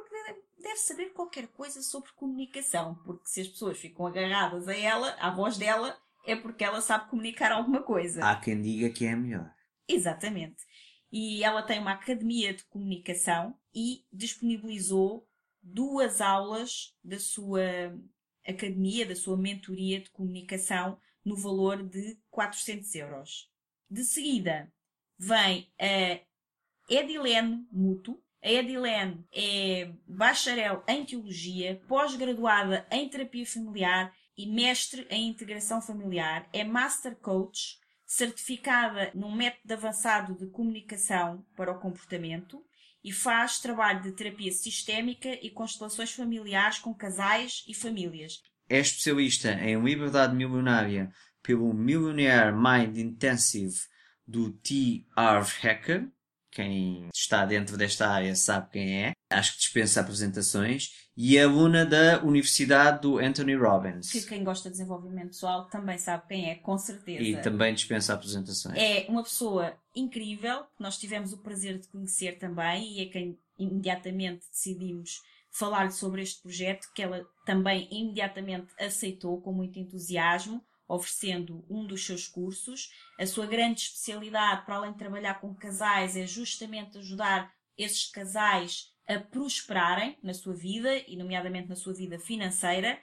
[0.60, 2.94] deve saber qualquer coisa sobre comunicação.
[3.04, 7.08] Porque se as pessoas ficam agarradas a ela, à voz dela, é porque ela sabe
[7.08, 8.24] comunicar alguma coisa.
[8.24, 9.52] Há quem diga que é a melhor.
[9.88, 10.62] Exatamente.
[11.10, 15.26] E ela tem uma academia de comunicação e disponibilizou
[15.62, 17.60] duas aulas da sua
[18.46, 23.50] academia, da sua mentoria de comunicação, no valor de 400 euros.
[23.90, 24.72] De seguida,
[25.18, 26.20] vem a
[26.88, 28.22] Edilene Muto.
[28.42, 36.48] A Edilene é bacharel em teologia, pós-graduada em terapia familiar e mestre em integração familiar.
[36.52, 42.64] É master coach, certificada num método avançado de comunicação para o comportamento
[43.04, 48.42] e faz trabalho de terapia sistémica e constelações familiares com casais e famílias.
[48.68, 51.12] É especialista em liberdade milionária
[51.42, 53.76] pelo Millionaire Mind Intensive
[54.26, 55.06] do T.
[55.16, 56.08] Hacker.
[56.50, 59.12] Quem está dentro desta área sabe quem é.
[59.30, 61.08] Acho que dispensa apresentações.
[61.16, 64.10] E é aluna da Universidade do Anthony Robbins.
[64.10, 67.22] Que quem gosta de desenvolvimento pessoal também sabe quem é, com certeza.
[67.22, 68.76] E também dispensa apresentações.
[68.76, 73.38] É uma pessoa incrível, que nós tivemos o prazer de conhecer também e é quem
[73.58, 75.20] imediatamente decidimos
[75.50, 82.04] falar-lhe sobre este projeto, que ela também imediatamente aceitou com muito entusiasmo, oferecendo um dos
[82.04, 82.90] seus cursos.
[83.18, 88.92] A sua grande especialidade, para além de trabalhar com casais, é justamente ajudar esses casais
[89.06, 92.98] a prosperarem na sua vida e, nomeadamente, na sua vida financeira.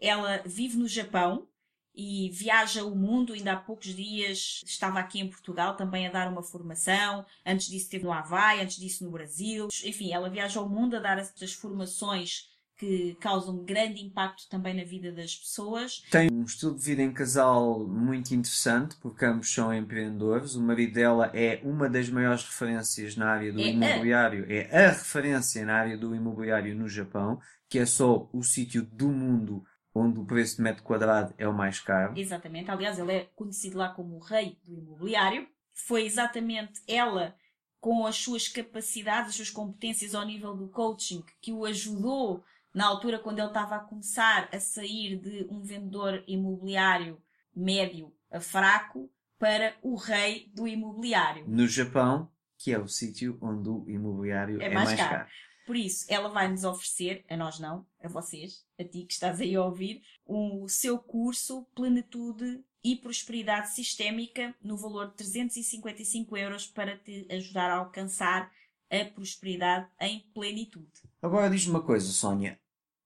[0.00, 1.48] Ela vive no Japão
[1.94, 3.32] e viaja o mundo.
[3.32, 7.24] Ainda há poucos dias estava aqui em Portugal também a dar uma formação.
[7.46, 9.68] Antes disso, esteve no Havaí, antes disso, no Brasil.
[9.84, 14.84] Enfim, ela viaja ao mundo a dar estas formações que causam grande impacto também na
[14.84, 16.00] vida das pessoas.
[16.10, 20.54] Tem um estilo de vida em casal muito interessante, porque ambos são empreendedores.
[20.54, 24.86] O marido dela é uma das maiores referências na área do É a- imobiliário, é
[24.86, 29.64] a referência na área do imobiliário no Japão, que é só o sítio do mundo
[29.92, 32.16] onde o preço de metro quadrado é o mais caro.
[32.16, 32.70] Exatamente.
[32.70, 35.48] Aliás, ele é conhecido lá como o rei do imobiliário.
[35.74, 37.34] Foi exatamente ela,
[37.80, 42.44] com as suas capacidades, as suas competências ao nível do coaching, que o ajudou
[42.78, 47.20] na altura quando ele estava a começar a sair de um vendedor imobiliário
[47.52, 51.44] médio a fraco para o rei do imobiliário.
[51.48, 55.10] No Japão, que é o sítio onde o imobiliário É é, mais mais, caro.
[55.10, 55.28] caro.
[55.66, 59.40] Por isso, ela vai nos oferecer, a nós não, a vocês, a ti que estás
[59.40, 66.68] aí a ouvir, o seu curso Plenitude e Prosperidade Sistémica no valor de 355 euros
[66.68, 68.52] para te ajudar a alcançar
[68.88, 71.02] a prosperidade em plenitude.
[71.20, 72.58] Agora diz-me uma coisa, Sónia.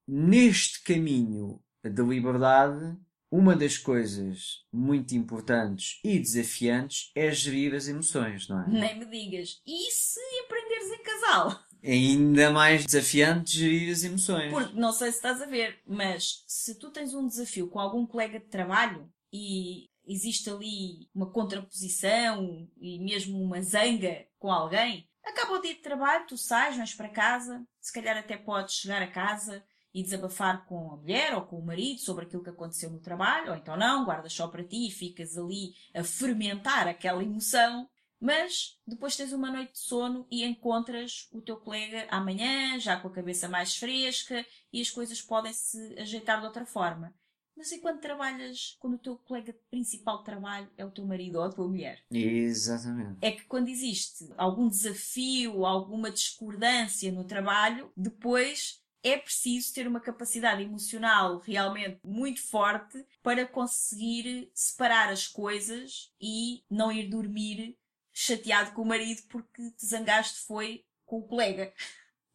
[0.06, 2.96] Neste caminho da liberdade,
[3.30, 8.68] uma das coisas muito importantes e desafiantes é gerir as emoções, não é?
[8.68, 9.62] Nem me digas.
[9.66, 11.60] E se aprenderes em casal?
[11.82, 14.52] É ainda mais desafiante gerir as emoções.
[14.52, 18.06] Porque não sei se estás a ver, mas se tu tens um desafio com algum
[18.06, 25.54] colega de trabalho e existe ali uma contraposição e mesmo uma zanga com alguém, acaba
[25.54, 29.10] o dia de trabalho, tu sais, vais para casa, se calhar até podes chegar a
[29.10, 29.64] casa
[29.94, 33.50] e desabafar com a mulher ou com o marido sobre aquilo que aconteceu no trabalho,
[33.50, 37.88] ou então não, guardas só para ti e ficas ali a fermentar aquela emoção.
[38.20, 43.08] Mas depois tens uma noite de sono e encontras o teu colega amanhã, já com
[43.08, 47.12] a cabeça mais fresca, e as coisas podem se ajeitar de outra forma.
[47.56, 51.36] Mas e quando trabalhas, quando o teu colega principal de trabalho é o teu marido
[51.36, 52.02] ou a tua mulher?
[52.10, 53.18] Exatamente.
[53.20, 60.00] É que quando existe algum desafio, alguma discordância no trabalho, depois é preciso ter uma
[60.00, 67.76] capacidade emocional realmente muito forte para conseguir separar as coisas e não ir dormir
[68.12, 71.72] chateado com o marido porque te zangaste foi com o colega.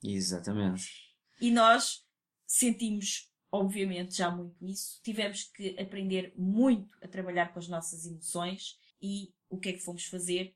[0.03, 1.15] Exatamente.
[1.39, 2.05] E nós
[2.45, 4.99] sentimos obviamente já muito isso.
[5.03, 9.79] Tivemos que aprender muito a trabalhar com as nossas emoções e o que é que
[9.79, 10.55] fomos fazer?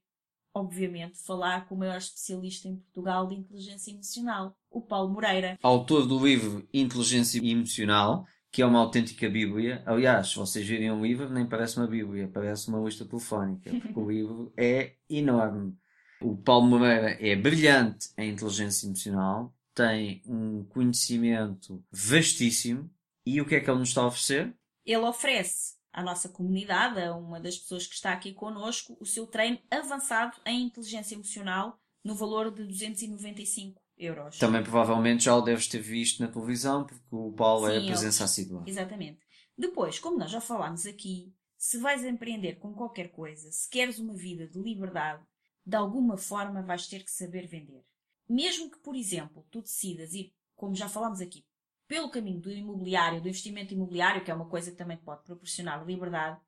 [0.54, 5.60] Obviamente, falar com o maior especialista em Portugal de inteligência emocional, o Paulo Moreira.
[5.62, 9.84] Autor do livro Inteligência Emocional, que é uma autêntica Bíblia.
[9.86, 14.00] Aliás, se vocês virem um livro, nem parece uma Bíblia, parece uma lista telefónica, porque
[14.00, 15.78] o livro é enorme.
[16.22, 22.90] O Paulo Moreira é brilhante em inteligência emocional, tem um conhecimento vastíssimo
[23.26, 24.54] e o que é que ele nos está a oferecer?
[24.86, 29.26] Ele oferece à nossa comunidade, a uma das pessoas que está aqui connosco, o seu
[29.28, 34.38] treino avançado em inteligência emocional no valor de 295 euros.
[34.38, 37.86] Também provavelmente já o deves ter visto na televisão, porque o Paulo Sim, é a
[37.86, 38.64] presença assídua.
[38.66, 39.20] Exatamente.
[39.58, 44.16] Depois, como nós já falámos aqui, se vais empreender com qualquer coisa, se queres uma
[44.16, 45.24] vida de liberdade,
[45.66, 47.86] de alguma forma vais ter que saber vender.
[48.28, 51.46] Mesmo que, por exemplo, tu decidas ir, como já falámos aqui,
[51.88, 55.86] pelo caminho do imobiliário, do investimento imobiliário, que é uma coisa que também pode proporcionar
[55.86, 56.40] liberdade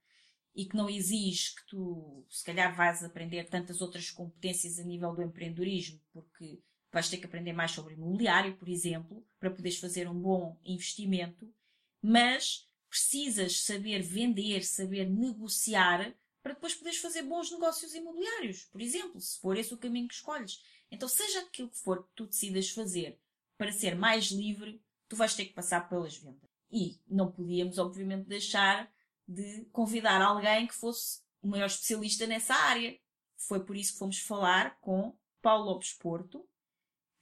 [0.55, 5.13] e que não exige que tu, se calhar, vais aprender tantas outras competências a nível
[5.13, 6.61] do empreendedorismo, porque
[6.93, 11.51] vais ter que aprender mais sobre imobiliário, por exemplo, para poderes fazer um bom investimento,
[12.01, 19.19] mas precisas saber vender, saber negociar para depois poderes fazer bons negócios imobiliários, por exemplo,
[19.19, 20.61] se for esse o caminho que escolhes.
[20.91, 23.17] Então, seja aquilo que for que tu decidas fazer
[23.57, 26.49] para ser mais livre, tu vais ter que passar pelas vendas.
[26.69, 28.91] E não podíamos, obviamente, deixar
[29.27, 32.99] de convidar alguém que fosse o maior especialista nessa área.
[33.37, 36.47] Foi por isso que fomos falar com Paulo Lopes Porto,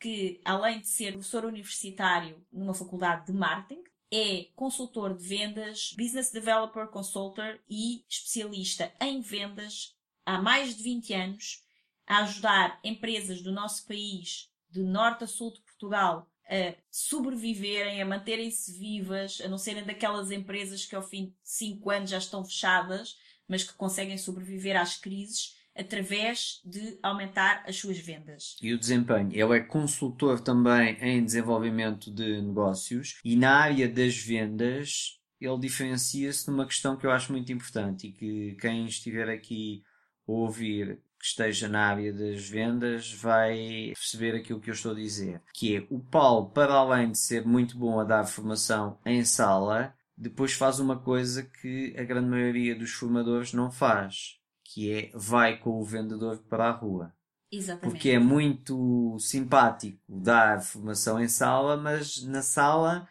[0.01, 6.31] que além de ser professor universitário numa faculdade de marketing, é consultor de vendas, business
[6.31, 9.95] developer consultor e especialista em vendas
[10.25, 11.63] há mais de 20 anos
[12.07, 18.05] a ajudar empresas do nosso país, de norte a sul de Portugal, a sobreviverem, a
[18.05, 22.43] manterem-se vivas, a não serem daquelas empresas que ao fim de 5 anos já estão
[22.43, 28.57] fechadas, mas que conseguem sobreviver às crises através de aumentar as suas vendas.
[28.61, 29.29] E o desempenho.
[29.31, 36.49] Ele é consultor também em desenvolvimento de negócios e na área das vendas ele diferencia-se
[36.49, 39.83] numa questão que eu acho muito importante e que quem estiver aqui
[40.27, 44.95] a ouvir que esteja na área das vendas vai perceber aquilo que eu estou a
[44.95, 45.41] dizer.
[45.53, 49.95] Que é o Paulo, para além de ser muito bom a dar formação em sala,
[50.17, 54.40] depois faz uma coisa que a grande maioria dos formadores não faz,
[54.73, 57.13] que é vai com o vendedor para a rua.
[57.51, 57.91] Exatamente.
[57.91, 63.07] Porque é muito simpático dar formação em sala, mas na sala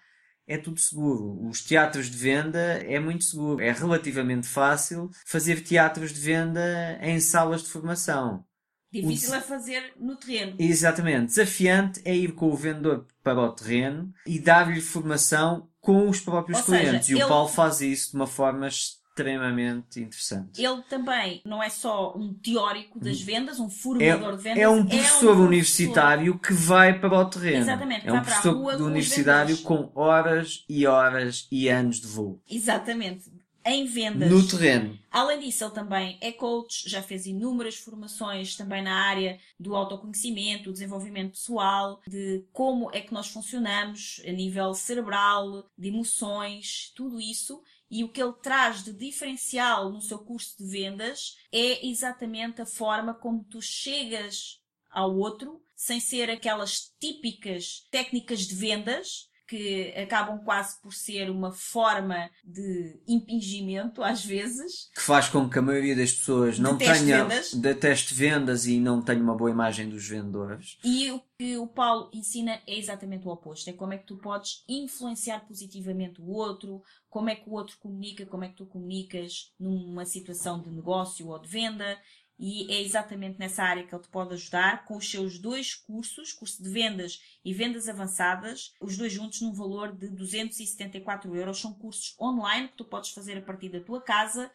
[0.47, 1.39] é tudo seguro.
[1.47, 3.63] Os teatros de venda é muito seguro.
[3.63, 8.45] É relativamente fácil fazer teatros de venda em salas de formação.
[8.93, 10.57] Difícil o- é fazer no terreno.
[10.59, 11.27] Exatamente.
[11.27, 16.59] Desafiante é ir com o vendedor para o terreno e dar-lhe formação com os próprios
[16.61, 17.09] Ou seja, clientes.
[17.11, 18.69] e ele- o Paulo faz isso de uma forma
[19.11, 20.65] extremamente interessante.
[20.65, 24.63] Ele também não é só um teórico das vendas, um formador de vendas.
[24.63, 27.59] É um professor universitário que vai para o terreno.
[27.59, 31.69] Exatamente, É um vai para a professor rua de universitário com horas e horas e
[31.69, 32.41] anos de voo.
[32.49, 33.31] Exatamente.
[33.63, 34.31] Em vendas.
[34.31, 34.99] No terreno.
[35.11, 40.65] Além disso, ele também é coach, já fez inúmeras formações também na área do autoconhecimento,
[40.65, 47.21] do desenvolvimento pessoal, de como é que nós funcionamos a nível cerebral, de emoções, tudo
[47.21, 47.61] isso.
[47.91, 52.67] E o que ele traz de diferencial no seu curso de vendas é exatamente a
[52.67, 60.39] forma como tu chegas ao outro, sem ser aquelas típicas técnicas de vendas que acabam
[60.45, 64.89] quase por ser uma forma de impingimento às vezes.
[64.95, 67.55] Que faz com que a maioria das pessoas não Deteste tenha vendas.
[67.55, 70.79] deteste vendas e não tenha uma boa imagem dos vendedores.
[70.85, 73.69] E o que o Paulo ensina é exatamente o oposto.
[73.69, 77.77] É como é que tu podes influenciar positivamente o outro, como é que o outro
[77.81, 81.99] comunica, como é que tu comunicas numa situação de negócio ou de venda.
[82.43, 86.33] E é exatamente nessa área que ele te pode ajudar com os seus dois cursos,
[86.33, 91.61] curso de vendas e vendas avançadas, os dois juntos num valor de 274 euros.
[91.61, 94.51] São cursos online que tu podes fazer a partir da tua casa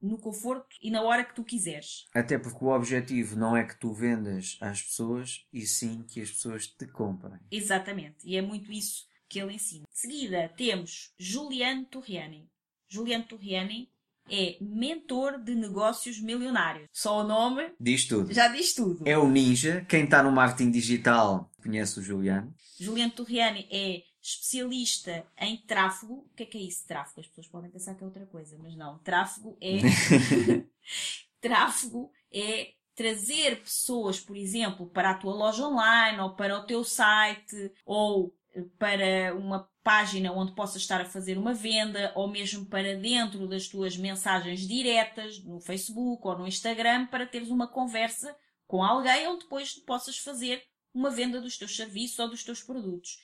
[0.00, 2.06] no conforto e na hora que tu quiseres.
[2.14, 6.30] Até porque o objetivo não é que tu vendas às pessoas, e sim que as
[6.30, 7.38] pessoas te comprem.
[7.50, 8.26] Exatamente.
[8.26, 9.84] E é muito isso que ele ensina.
[9.92, 12.48] De seguida temos Juliano Turriani.
[12.88, 13.92] Juliano Turriani
[14.30, 16.88] é mentor de negócios milionários.
[16.92, 18.32] Só o nome Diz tudo.
[18.32, 19.02] já diz tudo.
[19.06, 19.84] É o ninja.
[19.88, 22.54] Quem está no marketing digital conhece o Juliano.
[22.78, 26.26] Juliano Turriani é especialista em tráfego.
[26.30, 27.20] O que é que é isso, tráfego?
[27.20, 28.98] As pessoas podem pensar que é outra coisa, mas não.
[28.98, 29.78] Tráfego é.
[31.40, 36.84] tráfego é trazer pessoas, por exemplo, para a tua loja online ou para o teu
[36.84, 38.34] site ou
[38.78, 43.68] para uma página onde possas estar a fazer uma venda ou mesmo para dentro das
[43.68, 48.36] tuas mensagens diretas no Facebook ou no Instagram para teres uma conversa
[48.66, 53.18] com alguém onde depois possas fazer uma venda dos teus serviços ou dos teus produtos.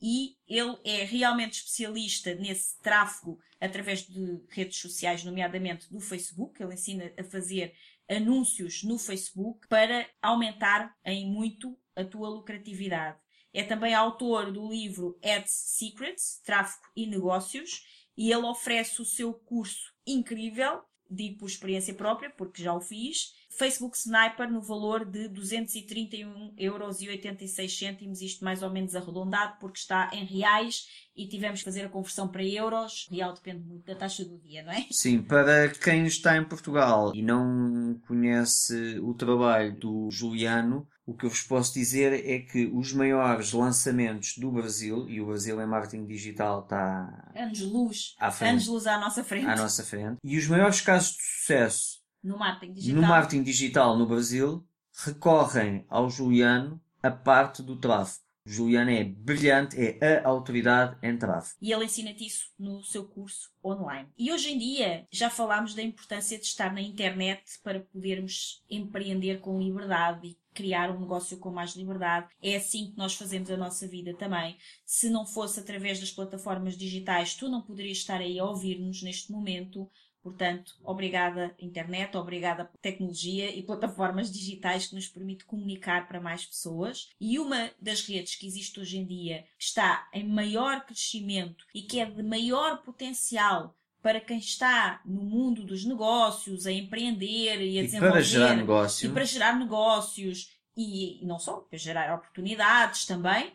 [0.00, 6.62] E ele é realmente especialista nesse tráfego através de redes sociais, nomeadamente do Facebook.
[6.62, 7.74] Ele ensina a fazer
[8.08, 13.18] anúncios no Facebook para aumentar em muito a tua lucratividade.
[13.56, 19.32] É também autor do livro Ads Secrets, Tráfego e Negócios, e ele oferece o seu
[19.32, 25.30] curso incrível, digo por experiência própria, porque já o fiz, Facebook Sniper no valor de
[25.30, 30.86] 231,86€, isto mais ou menos arredondado, porque está em reais
[31.16, 33.08] e tivemos que fazer a conversão para euros.
[33.10, 34.86] Real depende muito da taxa do dia, não é?
[34.90, 41.24] Sim, para quem está em Portugal e não conhece o trabalho do Juliano, o que
[41.24, 45.66] eu vos posso dizer é que os maiores lançamentos do Brasil, e o Brasil em
[45.66, 48.14] marketing digital está Anos luz.
[48.18, 49.46] à frente, Anos luz à nossa frente.
[49.46, 53.00] à nossa frente, e os maiores casos de sucesso No marketing digital.
[53.02, 54.66] no marketing digital no Brasil
[55.04, 58.25] recorrem ao Juliano a parte do tráfego.
[58.46, 61.58] O Juliano é brilhante, é a autoridade em tráfego.
[61.60, 64.08] E ele ensina-te isso no seu curso online.
[64.16, 69.40] E hoje em dia já falámos da importância de estar na internet para podermos empreender
[69.40, 72.28] com liberdade e criar um negócio com mais liberdade.
[72.40, 74.56] É assim que nós fazemos a nossa vida também.
[74.84, 79.32] Se não fosse através das plataformas digitais, tu não poderias estar aí a ouvir-nos neste
[79.32, 79.90] momento.
[80.26, 87.10] Portanto, obrigada internet, obrigada tecnologia e plataformas digitais que nos permite comunicar para mais pessoas.
[87.20, 91.80] E uma das redes que existe hoje em dia, que está em maior crescimento e
[91.80, 97.78] que é de maior potencial para quem está no mundo dos negócios, a empreender e
[97.78, 102.12] a E desenvolver para gerar negócio, e para gerar negócios e não só, para gerar
[102.12, 103.52] oportunidades também,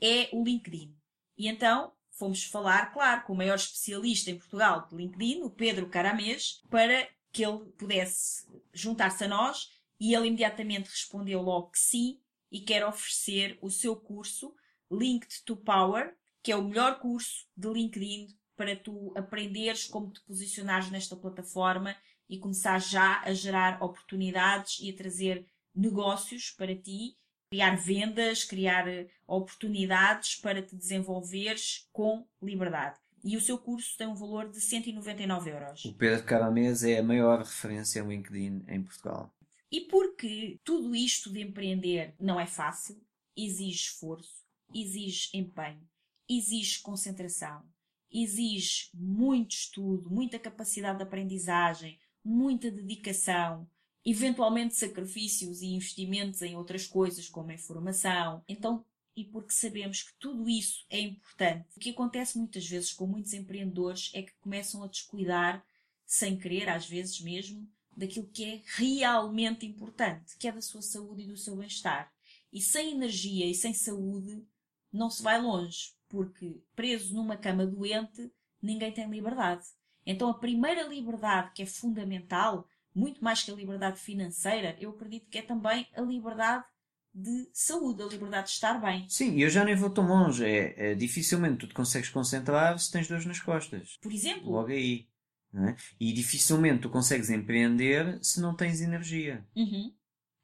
[0.00, 0.90] é o LinkedIn.
[1.36, 5.88] E então fomos falar, claro, com o maior especialista em Portugal de LinkedIn, o Pedro
[5.88, 12.20] Caramês, para que ele pudesse juntar-se a nós e ele imediatamente respondeu logo que sim
[12.50, 14.54] e quer oferecer o seu curso
[14.90, 20.20] Linked to Power, que é o melhor curso de LinkedIn para tu aprenderes como te
[20.22, 21.96] posicionares nesta plataforma
[22.28, 27.16] e começar já a gerar oportunidades e a trazer negócios para ti,
[27.50, 32.98] criar vendas, criar eh, oportunidades para te desenvolveres com liberdade.
[33.24, 35.84] E o seu curso tem um valor de 199 euros.
[35.84, 39.34] o Pedro Caramês é a maior referência em LinkedIn em Portugal.
[39.70, 43.00] E porque tudo isto de empreender não é fácil,
[43.36, 44.44] exige esforço,
[44.74, 45.86] exige empenho,
[46.28, 47.62] exige concentração,
[48.10, 53.68] exige muito estudo, muita capacidade de aprendizagem, muita dedicação,
[54.04, 58.42] eventualmente sacrifícios e investimentos em outras coisas, como em formação.
[58.48, 58.84] Então,
[59.16, 63.32] e porque sabemos que tudo isso é importante, o que acontece muitas vezes com muitos
[63.32, 65.64] empreendedores é que começam a descuidar,
[66.06, 71.22] sem querer, às vezes mesmo, daquilo que é realmente importante, que é da sua saúde
[71.22, 72.12] e do seu bem-estar.
[72.52, 74.46] E sem energia e sem saúde
[74.92, 78.30] não se vai longe, porque preso numa cama doente
[78.62, 79.66] ninguém tem liberdade.
[80.06, 82.66] Então a primeira liberdade que é fundamental,
[82.98, 86.64] muito mais que a liberdade financeira, eu acredito que é também a liberdade
[87.14, 89.08] de saúde, a liberdade de estar bem.
[89.08, 90.44] Sim, eu já nem vou tão longe.
[90.44, 93.96] É, é, dificilmente tu te consegues concentrar se tens dores nas costas.
[94.00, 95.08] Por exemplo, Logo aí.
[95.54, 95.74] é?
[95.98, 99.44] E dificilmente tu consegues empreender se não tens energia.
[99.56, 99.92] uhum,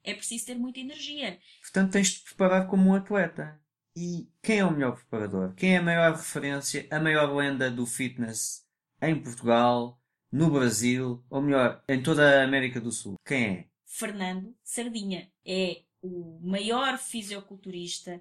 [0.03, 1.39] é preciso ter muita energia.
[1.63, 3.61] Portanto, tens de te preparar como um atleta.
[3.97, 5.55] E quem é o melhor preparador?
[5.55, 8.65] Quem é a maior referência, a maior lenda do fitness
[9.01, 10.01] em Portugal,
[10.35, 13.15] no Brasil, ou melhor, em toda a América do Sul?
[13.25, 13.65] Quem é?
[13.87, 18.21] Fernando Sardinha é o maior fisioculturista,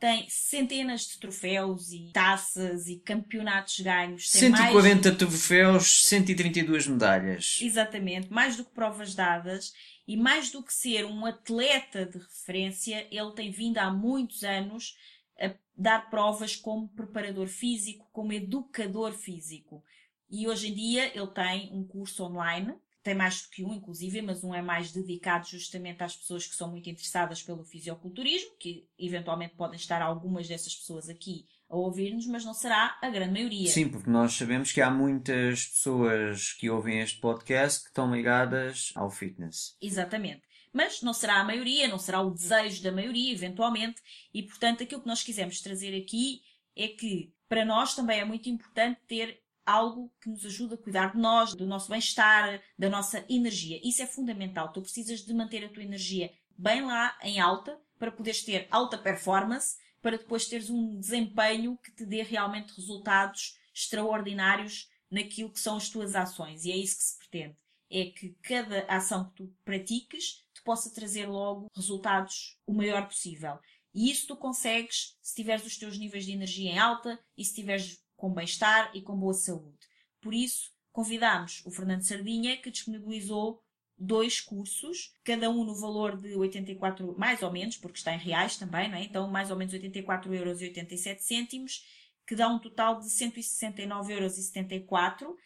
[0.00, 4.32] tem centenas de troféus e taças e campeonatos ganhos.
[4.32, 7.58] Tem mais- 140 troféus, 132 medalhas.
[7.60, 9.72] Exatamente, mais do que provas dadas
[10.08, 14.96] e mais do que ser um atleta de referência, ele tem vindo há muitos anos
[15.38, 19.84] a dar provas como preparador físico, como educador físico.
[20.32, 24.22] E hoje em dia ele tem um curso online, tem mais do que um, inclusive,
[24.22, 28.88] mas um é mais dedicado justamente às pessoas que são muito interessadas pelo fisioculturismo, que
[28.98, 33.70] eventualmente podem estar algumas dessas pessoas aqui a ouvir-nos, mas não será a grande maioria.
[33.70, 38.90] Sim, porque nós sabemos que há muitas pessoas que ouvem este podcast que estão ligadas
[38.94, 39.76] ao fitness.
[39.82, 40.42] Exatamente.
[40.72, 44.00] Mas não será a maioria, não será o desejo da maioria, eventualmente,
[44.32, 46.40] e portanto aquilo que nós quisemos trazer aqui
[46.74, 51.12] é que para nós também é muito importante ter algo que nos ajude a cuidar
[51.12, 53.80] de nós, do nosso bem-estar, da nossa energia.
[53.82, 54.72] Isso é fundamental.
[54.72, 58.98] Tu precisas de manter a tua energia bem lá em alta para poderes ter alta
[58.98, 65.76] performance para depois teres um desempenho que te dê realmente resultados extraordinários naquilo que são
[65.76, 66.64] as tuas ações.
[66.64, 67.56] E é isso que se pretende.
[67.88, 73.58] É que cada ação que tu pratiques te possa trazer logo resultados o maior possível.
[73.94, 77.50] E isso tu consegues se tiveres os teus níveis de energia em alta e se
[77.50, 79.76] estiveres com bem-estar e com boa saúde.
[80.20, 83.60] Por isso, convidamos o Fernando Sardinha, que disponibilizou
[83.98, 88.56] dois cursos, cada um no valor de 84, mais ou menos, porque está em reais
[88.56, 89.02] também, não é?
[89.02, 91.84] Então, mais ou menos 84 euros e 87 cêntimos,
[92.24, 95.36] que dá um total de 169 euros e 74,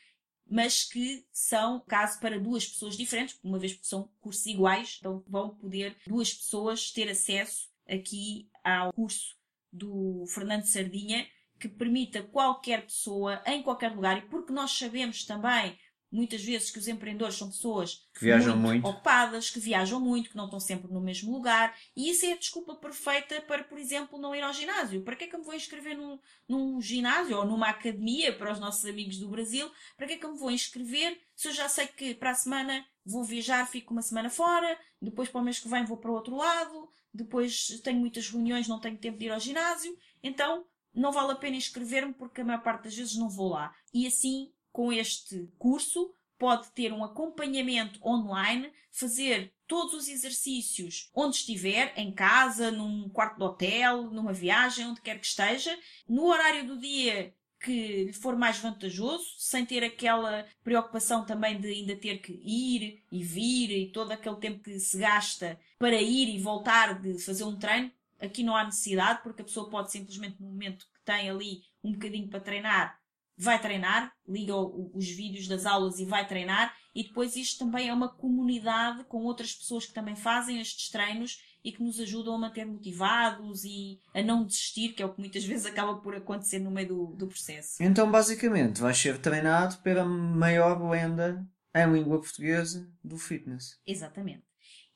[0.47, 5.25] mas que são, caso para duas pessoas diferentes, uma vez que são cursos iguais, então
[5.27, 9.35] vão poder duas pessoas ter acesso aqui ao curso
[9.73, 11.27] do Fernando Sardinha,
[11.59, 15.79] que permita qualquer pessoa, em qualquer lugar, e porque nós sabemos também
[16.11, 20.31] muitas vezes que os empreendedores são pessoas que viajam muito, muito, ocupadas, que viajam muito,
[20.31, 23.79] que não estão sempre no mesmo lugar, e isso é a desculpa perfeita para, por
[23.79, 25.03] exemplo, não ir ao ginásio.
[25.03, 26.19] Para que é que eu me vou inscrever num,
[26.49, 29.71] num ginásio ou numa academia para os nossos amigos do Brasil?
[29.97, 32.35] Para que é que eu me vou inscrever se eu já sei que para a
[32.35, 36.11] semana vou viajar, fico uma semana fora, depois para o mês que vem vou para
[36.11, 40.65] o outro lado, depois tenho muitas reuniões, não tenho tempo de ir ao ginásio, então
[40.97, 43.75] não vale a pena inscrever-me porque a maior parte das vezes não vou lá.
[43.93, 51.37] E assim com este curso, pode ter um acompanhamento online, fazer todos os exercícios onde
[51.37, 55.75] estiver, em casa, num quarto de hotel, numa viagem, onde quer que esteja,
[56.07, 61.69] no horário do dia que lhe for mais vantajoso, sem ter aquela preocupação também de
[61.69, 66.29] ainda ter que ir e vir e todo aquele tempo que se gasta para ir
[66.29, 67.91] e voltar de fazer um treino.
[68.21, 71.93] Aqui não há necessidade, porque a pessoa pode simplesmente, no momento que tem ali um
[71.93, 72.99] bocadinho para treinar,
[73.37, 77.93] vai treinar, liga os vídeos das aulas e vai treinar, e depois isto também é
[77.93, 82.39] uma comunidade com outras pessoas que também fazem estes treinos e que nos ajudam a
[82.39, 86.61] manter motivados e a não desistir, que é o que muitas vezes acaba por acontecer
[86.61, 87.83] no meio do, do processo.
[87.83, 93.79] Então, basicamente, vais ser treinado pela maior lenda em língua portuguesa do fitness.
[93.87, 94.45] Exatamente.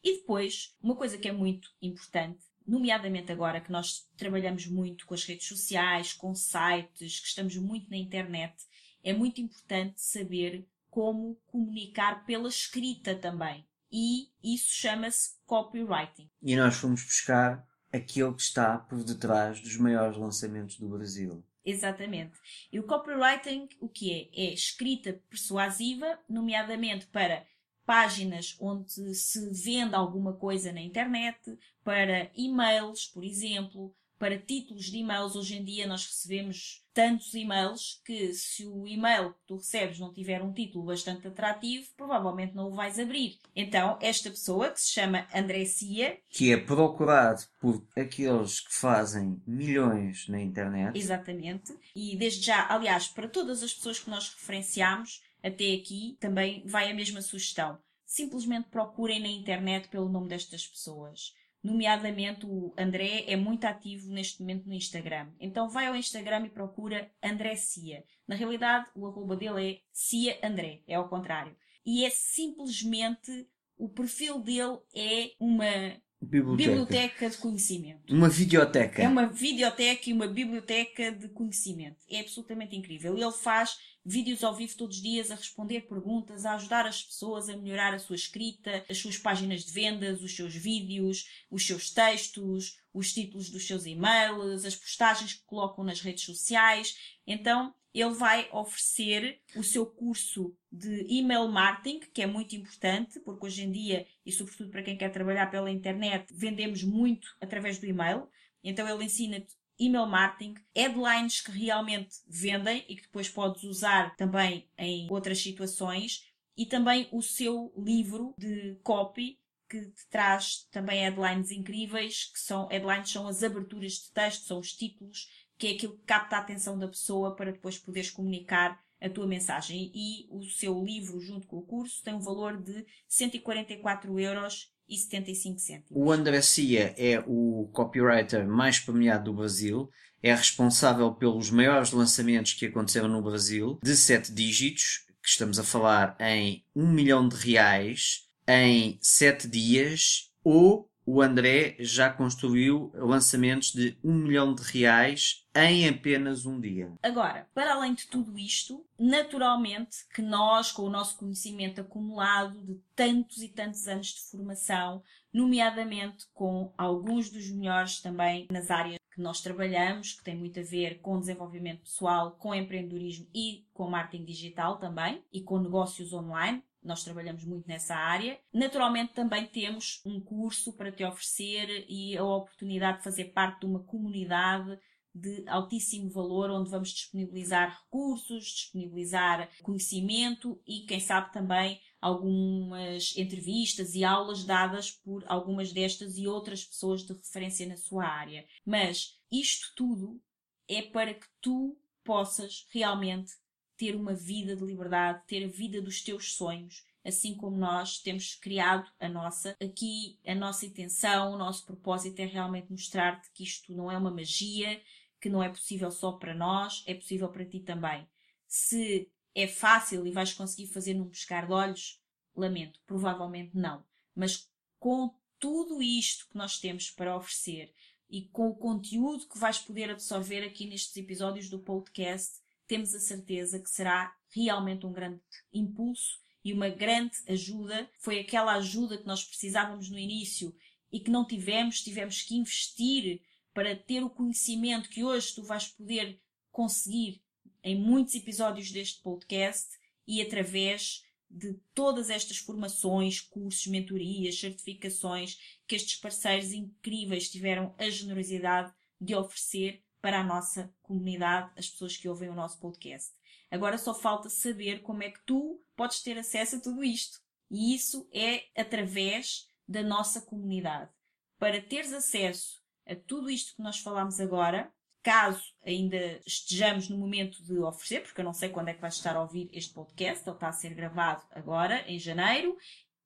[0.02, 5.14] E depois, uma coisa que é muito importante nomeadamente agora que nós trabalhamos muito com
[5.14, 8.54] as redes sociais, com sites, que estamos muito na internet,
[9.02, 13.66] é muito importante saber como comunicar pela escrita também.
[13.92, 16.30] E isso chama-se copywriting.
[16.42, 21.44] E nós fomos buscar aquilo que está por detrás dos maiores lançamentos do Brasil.
[21.64, 22.38] Exatamente.
[22.72, 24.44] E o copywriting, o que é?
[24.48, 27.46] É escrita persuasiva, nomeadamente para
[27.90, 31.40] páginas onde se vende alguma coisa na internet,
[31.82, 35.34] para e-mails, por exemplo, para títulos de e-mails.
[35.34, 40.12] Hoje em dia nós recebemos tantos e-mails que se o e-mail que tu recebes não
[40.12, 43.38] tiver um título bastante atrativo, provavelmente não o vais abrir.
[43.56, 49.42] Então, esta pessoa que se chama André Cia, que é procurado por aqueles que fazem
[49.44, 50.96] milhões na internet.
[50.96, 51.76] Exatamente.
[51.96, 56.90] E desde já, aliás, para todas as pessoas que nós referenciamos, até aqui também vai
[56.90, 57.78] a mesma sugestão.
[58.04, 61.34] Simplesmente procurem na internet pelo nome destas pessoas.
[61.62, 65.28] Nomeadamente o André é muito ativo neste momento no Instagram.
[65.38, 68.02] Então vai ao Instagram e procura André Cia.
[68.26, 70.82] Na realidade, o arroba dele é Cia André.
[70.86, 71.54] É ao contrário.
[71.84, 73.46] E é simplesmente
[73.76, 76.70] o perfil dele é uma Biblioteca.
[76.70, 78.14] biblioteca de conhecimento.
[78.14, 79.02] Uma videoteca.
[79.02, 81.96] É uma videoteca e uma biblioteca de conhecimento.
[82.10, 83.16] É absolutamente incrível.
[83.16, 87.48] Ele faz vídeos ao vivo todos os dias a responder perguntas, a ajudar as pessoas
[87.48, 91.90] a melhorar a sua escrita, as suas páginas de vendas, os seus vídeos, os seus
[91.90, 96.96] textos, os títulos dos seus e-mails, as postagens que colocam nas redes sociais.
[97.26, 103.46] Então, ele vai oferecer o seu curso de email marketing, que é muito importante, porque
[103.46, 107.86] hoje em dia, e sobretudo para quem quer trabalhar pela internet, vendemos muito através do
[107.86, 108.28] e-mail.
[108.62, 114.68] Então ele ensina-te email marketing, headlines que realmente vendem e que depois podes usar também
[114.78, 119.38] em outras situações, e também o seu livro de copy,
[119.68, 124.58] que te traz também headlines incríveis, que são, headlines são as aberturas de texto, são
[124.58, 125.28] os títulos,
[125.60, 129.26] que é aquilo que capta a atenção da pessoa para depois poderes comunicar a tua
[129.26, 129.92] mensagem.
[129.94, 134.96] E o seu livro, junto com o curso, tem um valor de 144 euros e
[134.96, 135.90] 75 cêntimos.
[135.90, 139.90] O André Cia é o copywriter mais premiado do Brasil.
[140.22, 145.64] É responsável pelos maiores lançamentos que aconteceram no Brasil, de 7 dígitos, que estamos a
[145.64, 153.72] falar em 1 milhão de reais, em 7 dias, ou o André já construiu lançamentos
[153.72, 156.92] de um milhão de reais em apenas um dia.
[157.02, 162.80] Agora, para além de tudo isto, naturalmente que nós, com o nosso conhecimento acumulado de
[162.94, 169.20] tantos e tantos anos de formação, nomeadamente com alguns dos melhores também nas áreas que
[169.20, 174.24] nós trabalhamos, que tem muito a ver com desenvolvimento pessoal, com empreendedorismo e com marketing
[174.24, 178.40] digital também, e com negócios online, nós trabalhamos muito nessa área.
[178.52, 183.66] Naturalmente, também temos um curso para te oferecer e a oportunidade de fazer parte de
[183.66, 184.78] uma comunidade
[185.14, 193.94] de altíssimo valor, onde vamos disponibilizar recursos, disponibilizar conhecimento e, quem sabe, também algumas entrevistas
[193.94, 198.46] e aulas dadas por algumas destas e outras pessoas de referência na sua área.
[198.64, 200.20] Mas isto tudo
[200.68, 203.32] é para que tu possas realmente
[203.80, 208.34] ter uma vida de liberdade, ter a vida dos teus sonhos, assim como nós temos
[208.34, 209.56] criado a nossa.
[209.58, 214.10] Aqui a nossa intenção, o nosso propósito é realmente mostrar-te que isto não é uma
[214.10, 214.82] magia,
[215.18, 218.06] que não é possível só para nós, é possível para ti também.
[218.46, 221.98] Se é fácil e vais conseguir fazer num pescar de olhos,
[222.36, 223.82] lamento, provavelmente não.
[224.14, 224.46] Mas
[224.78, 227.72] com tudo isto que nós temos para oferecer
[228.10, 232.39] e com o conteúdo que vais poder absorver aqui nestes episódios do podcast,
[232.70, 235.20] temos a certeza que será realmente um grande
[235.52, 237.90] impulso e uma grande ajuda.
[237.98, 240.54] Foi aquela ajuda que nós precisávamos no início
[240.92, 243.22] e que não tivemos, tivemos que investir
[243.52, 246.22] para ter o conhecimento que hoje tu vais poder
[246.52, 247.20] conseguir
[247.64, 249.76] em muitos episódios deste podcast
[250.06, 257.90] e através de todas estas formações, cursos, mentorias, certificações que estes parceiros incríveis tiveram a
[257.90, 263.12] generosidade de oferecer para a nossa comunidade, as pessoas que ouvem o nosso podcast.
[263.50, 267.18] Agora só falta saber como é que tu podes ter acesso a tudo isto.
[267.50, 270.90] E isso é através da nossa comunidade.
[271.38, 274.72] Para teres acesso a tudo isto que nós falamos agora,
[275.02, 278.94] caso ainda estejamos no momento de oferecer, porque eu não sei quando é que vais
[278.94, 282.56] estar a ouvir este podcast, ele está a ser gravado agora, em janeiro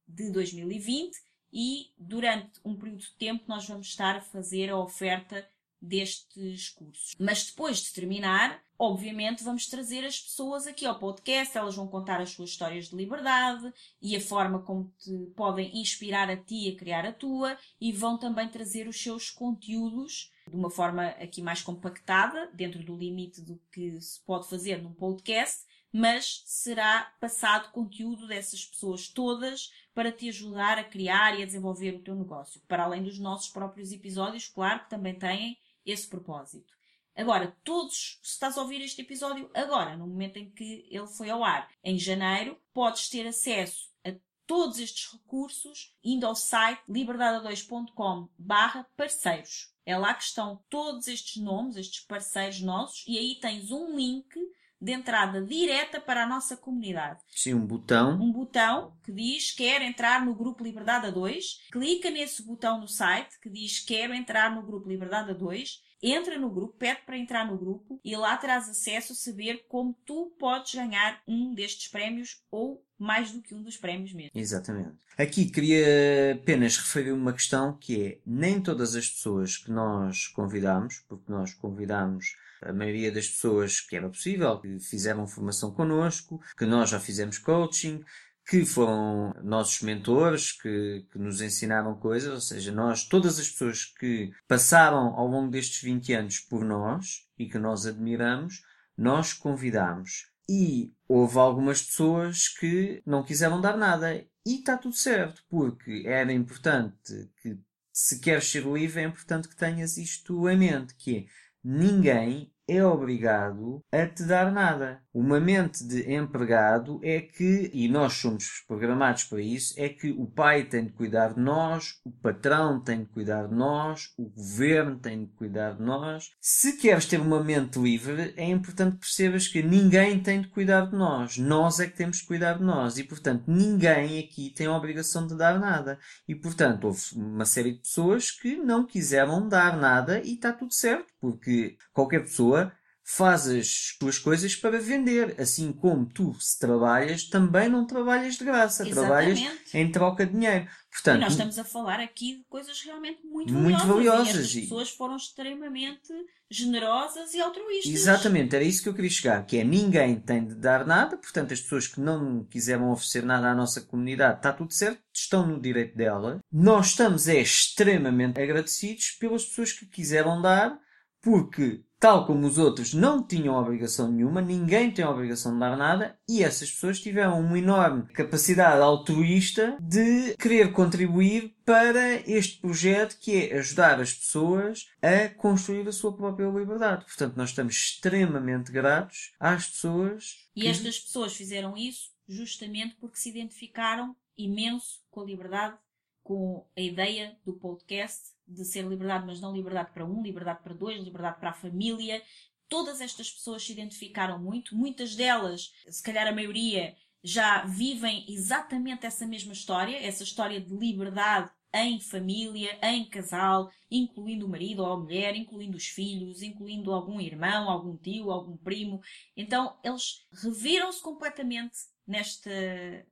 [0.07, 1.17] de 2020,
[1.53, 5.49] e durante um período de tempo nós vamos estar a fazer a oferta
[5.85, 7.15] destes cursos.
[7.19, 12.21] Mas depois de terminar, obviamente vamos trazer as pessoas aqui ao podcast, elas vão contar
[12.21, 16.77] as suas histórias de liberdade e a forma como te podem inspirar a ti a
[16.77, 21.63] criar a tua e vão também trazer os seus conteúdos de uma forma aqui mais
[21.63, 28.27] compactada, dentro do limite do que se pode fazer num podcast, mas será passado conteúdo
[28.27, 32.61] dessas pessoas todas para te ajudar a criar e a desenvolver o teu negócio.
[32.67, 36.73] Para além dos nossos próprios episódios, claro, que também têm esse propósito.
[37.17, 41.31] Agora, todos, se estás a ouvir este episódio agora, no momento em que ele foi
[41.31, 44.13] ao ar, em janeiro, podes ter acesso a
[44.47, 49.73] todos estes recursos indo ao site liberdade2.com barra parceiros.
[49.87, 54.35] É lá que estão todos estes nomes, estes parceiros nossos, e aí tens um link
[54.81, 57.21] de entrada direta para a nossa comunidade.
[57.29, 58.21] Sim, um botão.
[58.21, 61.69] Um botão que diz quer entrar no grupo Liberdade a 2.
[61.73, 65.83] Clica nesse botão no site que diz quero entrar no grupo Liberdade a 2.
[66.03, 69.97] Entra no grupo, pede para entrar no grupo e lá terás acesso a saber como
[70.05, 74.31] tu podes ganhar um destes prémios ou mais do que um dos prémios mesmo.
[74.35, 74.99] Exatamente.
[75.17, 81.03] Aqui queria apenas referir uma questão que é nem todas as pessoas que nós convidamos,
[81.09, 86.65] porque nós convidamos a maioria das pessoas que era possível, que fizeram formação connosco, que
[86.65, 88.05] nós já fizemos coaching,
[88.47, 93.85] que foram nossos mentores, que, que nos ensinaram coisas, ou seja, nós, todas as pessoas
[93.85, 98.63] que passaram ao longo destes 20 anos por nós e que nós admiramos,
[98.97, 100.31] nós convidamos.
[100.49, 104.15] E houve algumas pessoas que não quiseram dar nada.
[104.47, 107.59] E está tudo certo, porque era importante que,
[107.91, 111.27] se queres ser livre, é importante que tenhas isto em mente, que é
[111.63, 115.04] ninguém é obrigado a te dar nada.
[115.15, 120.27] Uma mente de empregado é que, e nós somos programados para isso, é que o
[120.27, 124.99] pai tem de cuidar de nós, o patrão tem de cuidar de nós, o governo
[124.99, 126.33] tem de cuidar de nós.
[126.41, 130.97] Se queres ter uma mente livre, é importante percebas que ninguém tem de cuidar de
[130.97, 131.39] nós.
[131.39, 132.99] Nós é que temos de cuidar de nós.
[132.99, 135.97] E, portanto, ninguém aqui tem a obrigação de dar nada.
[136.27, 140.75] E, portanto, houve uma série de pessoas que não quiseram dar nada e está tudo
[140.75, 142.73] certo, porque qualquer pessoa
[143.07, 145.35] faz as tuas coisas para vender.
[145.39, 149.77] Assim como tu, se trabalhas, também não trabalhas de graça, trabalhas Exatamente.
[149.79, 150.65] em troca de dinheiro.
[150.65, 154.27] E Portanto, nós estamos a falar aqui de coisas realmente muito, Muito valiosas.
[154.27, 156.09] valiosas E e- pessoas foram extremamente
[156.51, 157.93] generosas e altruístas.
[157.93, 161.53] Exatamente, era isso que eu queria chegar, que é ninguém tem de dar nada, portanto
[161.53, 165.61] as pessoas que não quiseram oferecer nada à nossa comunidade, está tudo certo, estão no
[165.61, 166.39] direito dela.
[166.53, 170.79] Nós estamos é extremamente agradecidos pelas pessoas que quiseram dar,
[171.21, 175.75] porque tal como os outros não tinham obrigação nenhuma, ninguém tem a obrigação de dar
[175.75, 183.17] nada, e essas pessoas tiveram uma enorme capacidade altruísta de querer contribuir para este projeto
[183.19, 187.07] que é ajudar as pessoas a construir a sua própria liberdade.
[187.07, 193.17] Portanto, nós estamos extremamente gratos às pessoas E que- estas pessoas fizeram isso justamente porque
[193.17, 195.77] se identificaram imenso com a liberdade,
[196.23, 200.75] com a ideia do podcast de ser liberdade, mas não liberdade para um, liberdade para
[200.75, 202.23] dois, liberdade para a família.
[202.69, 209.07] Todas estas pessoas se identificaram muito, muitas delas, se calhar a maioria, já vivem exatamente
[209.07, 214.93] essa mesma história, essa história de liberdade em família, em casal, incluindo o marido ou
[214.93, 219.01] a mulher, incluindo os filhos, incluindo algum irmão, algum tio, algum primo.
[219.37, 221.77] Então, eles reviram-se completamente
[222.07, 222.51] nesta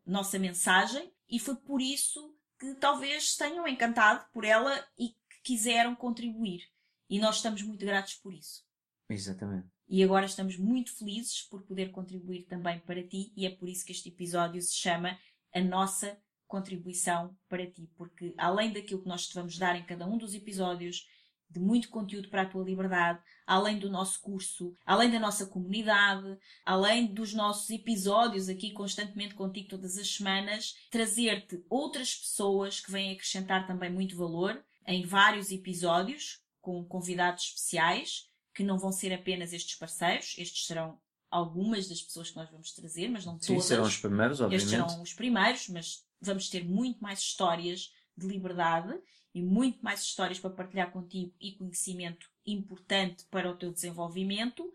[0.06, 6.62] nossa mensagem e foi por isso que talvez tenham encantado por ela e quiseram contribuir.
[7.08, 8.64] E nós estamos muito gratos por isso.
[9.08, 9.68] Exatamente.
[9.88, 13.84] E agora estamos muito felizes por poder contribuir também para ti, e é por isso
[13.84, 15.18] que este episódio se chama
[15.54, 20.06] A Nossa Contribuição para Ti, porque além daquilo que nós te vamos dar em cada
[20.06, 21.06] um dos episódios,
[21.52, 26.38] de muito conteúdo para a tua liberdade, além do nosso curso, além da nossa comunidade,
[26.64, 33.12] além dos nossos episódios aqui constantemente contigo todas as semanas, trazer-te outras pessoas que vêm
[33.12, 39.52] acrescentar também muito valor em vários episódios com convidados especiais que não vão ser apenas
[39.52, 41.00] estes parceiros, estes serão
[41.30, 43.64] algumas das pessoas que nós vamos trazer, mas não Sim, todas.
[43.64, 44.70] serão os primeiros, Estes obviamente.
[44.90, 48.94] serão os primeiros, mas vamos ter muito mais histórias de liberdade
[49.34, 54.72] e muito mais histórias para partilhar contigo e conhecimento importante para o teu desenvolvimento.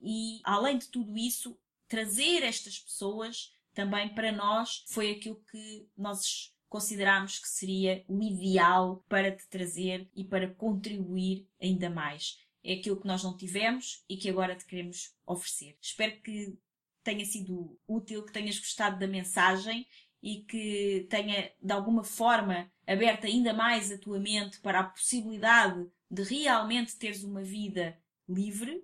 [0.00, 6.54] E, além de tudo isso, trazer estas pessoas também para nós foi aquilo que nós
[6.72, 12.38] considerámos que seria o ideal para te trazer e para contribuir ainda mais.
[12.64, 15.76] É aquilo que nós não tivemos e que agora te queremos oferecer.
[15.82, 16.56] Espero que
[17.04, 19.86] tenha sido útil, que tenhas gostado da mensagem
[20.22, 25.86] e que tenha de alguma forma aberto ainda mais a tua mente para a possibilidade
[26.10, 28.82] de realmente teres uma vida livre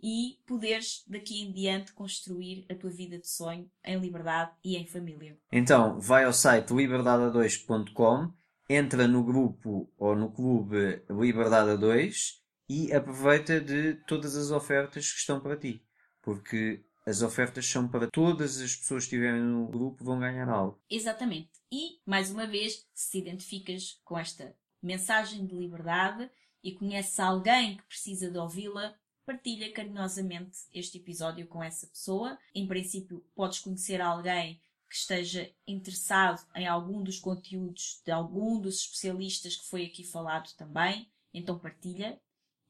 [0.00, 4.86] e poderes daqui em diante construir a tua vida de sonho em liberdade e em
[4.86, 5.38] família.
[5.50, 8.32] Então, vai ao site liberdade2.com,
[8.68, 15.10] entra no grupo ou no clube Liberdade a 2 e aproveita de todas as ofertas
[15.10, 15.82] que estão para ti.
[16.22, 20.78] Porque as ofertas são para todas as pessoas que estiverem no grupo vão ganhar algo.
[20.90, 21.50] Exatamente.
[21.72, 26.30] E, mais uma vez, se te identificas com esta mensagem de liberdade
[26.62, 28.94] e conheces alguém que precisa de ouvi-la,
[29.28, 32.38] partilha carinhosamente este episódio com essa pessoa.
[32.54, 38.76] Em princípio, podes conhecer alguém que esteja interessado em algum dos conteúdos de algum dos
[38.76, 41.06] especialistas que foi aqui falado também.
[41.34, 42.18] Então partilha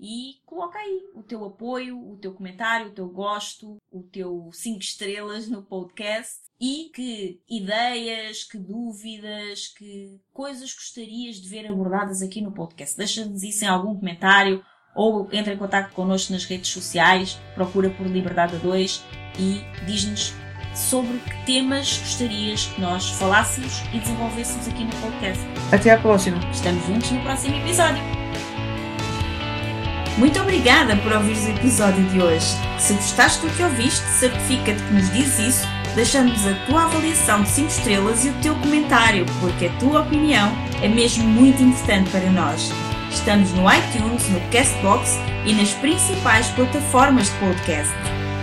[0.00, 4.80] e coloca aí o teu apoio, o teu comentário, o teu gosto, o teu 5
[4.80, 12.40] estrelas no podcast e que ideias, que dúvidas, que coisas gostarias de ver abordadas aqui
[12.40, 12.96] no podcast.
[12.96, 14.64] Deixa-nos isso em algum comentário
[14.98, 19.04] ou entra em contato connosco nas redes sociais, procura por Liberdade a 2
[19.38, 20.34] e diz-nos
[20.74, 25.40] sobre que temas gostarias que nós falássemos e desenvolvêssemos aqui no podcast.
[25.70, 26.38] Até à próxima!
[26.50, 28.02] Estamos juntos no próximo episódio.
[30.18, 32.46] Muito obrigada por ouvires o episódio de hoje.
[32.80, 37.50] Se gostaste do que ouviste, certifica-te que nos dizes isso, deixando-nos a tua avaliação de
[37.50, 40.50] 5 estrelas e o teu comentário, porque a tua opinião
[40.82, 42.72] é mesmo muito importante para nós.
[43.10, 47.92] Estamos no iTunes, no Castbox e nas principais plataformas de podcast.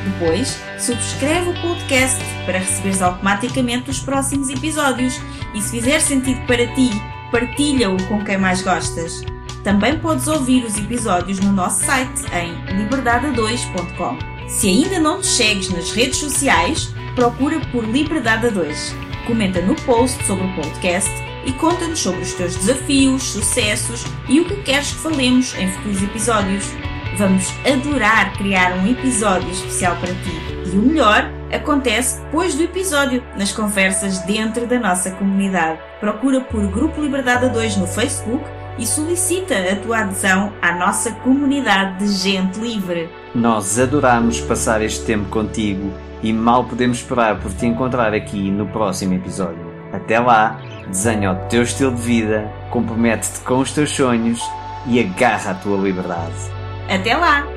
[0.06, 5.20] Depois, subscreve o podcast para receberes automaticamente os próximos episódios
[5.54, 6.90] e se fizer sentido para ti,
[7.32, 9.24] partilha-o com quem mais gostas.
[9.64, 14.18] Também podes ouvir os episódios no nosso site em liberdade2.com.
[14.48, 18.96] Se ainda não te segues nas redes sociais, procura por Liberdade 2.
[19.26, 21.10] Comenta no post sobre o podcast
[21.46, 26.04] e conta-nos sobre os teus desafios, sucessos e o que queres que falemos em futuros
[26.04, 26.66] episódios.
[27.18, 30.56] Vamos adorar criar um episódio especial para ti.
[30.66, 35.80] E o melhor acontece depois do episódio, nas conversas dentro da nossa comunidade.
[36.00, 38.44] Procura por Grupo Liberdade 2 no Facebook
[38.78, 43.10] e solicita a tua adesão à nossa comunidade de gente livre.
[43.34, 48.68] Nós adoramos passar este tempo contigo e mal podemos esperar por te encontrar aqui no
[48.68, 49.74] próximo episódio.
[49.94, 54.42] Até lá, desenha o teu estilo de vida, compromete-te com os teus sonhos
[54.88, 56.36] e agarra a tua liberdade.
[56.90, 57.55] Até lá!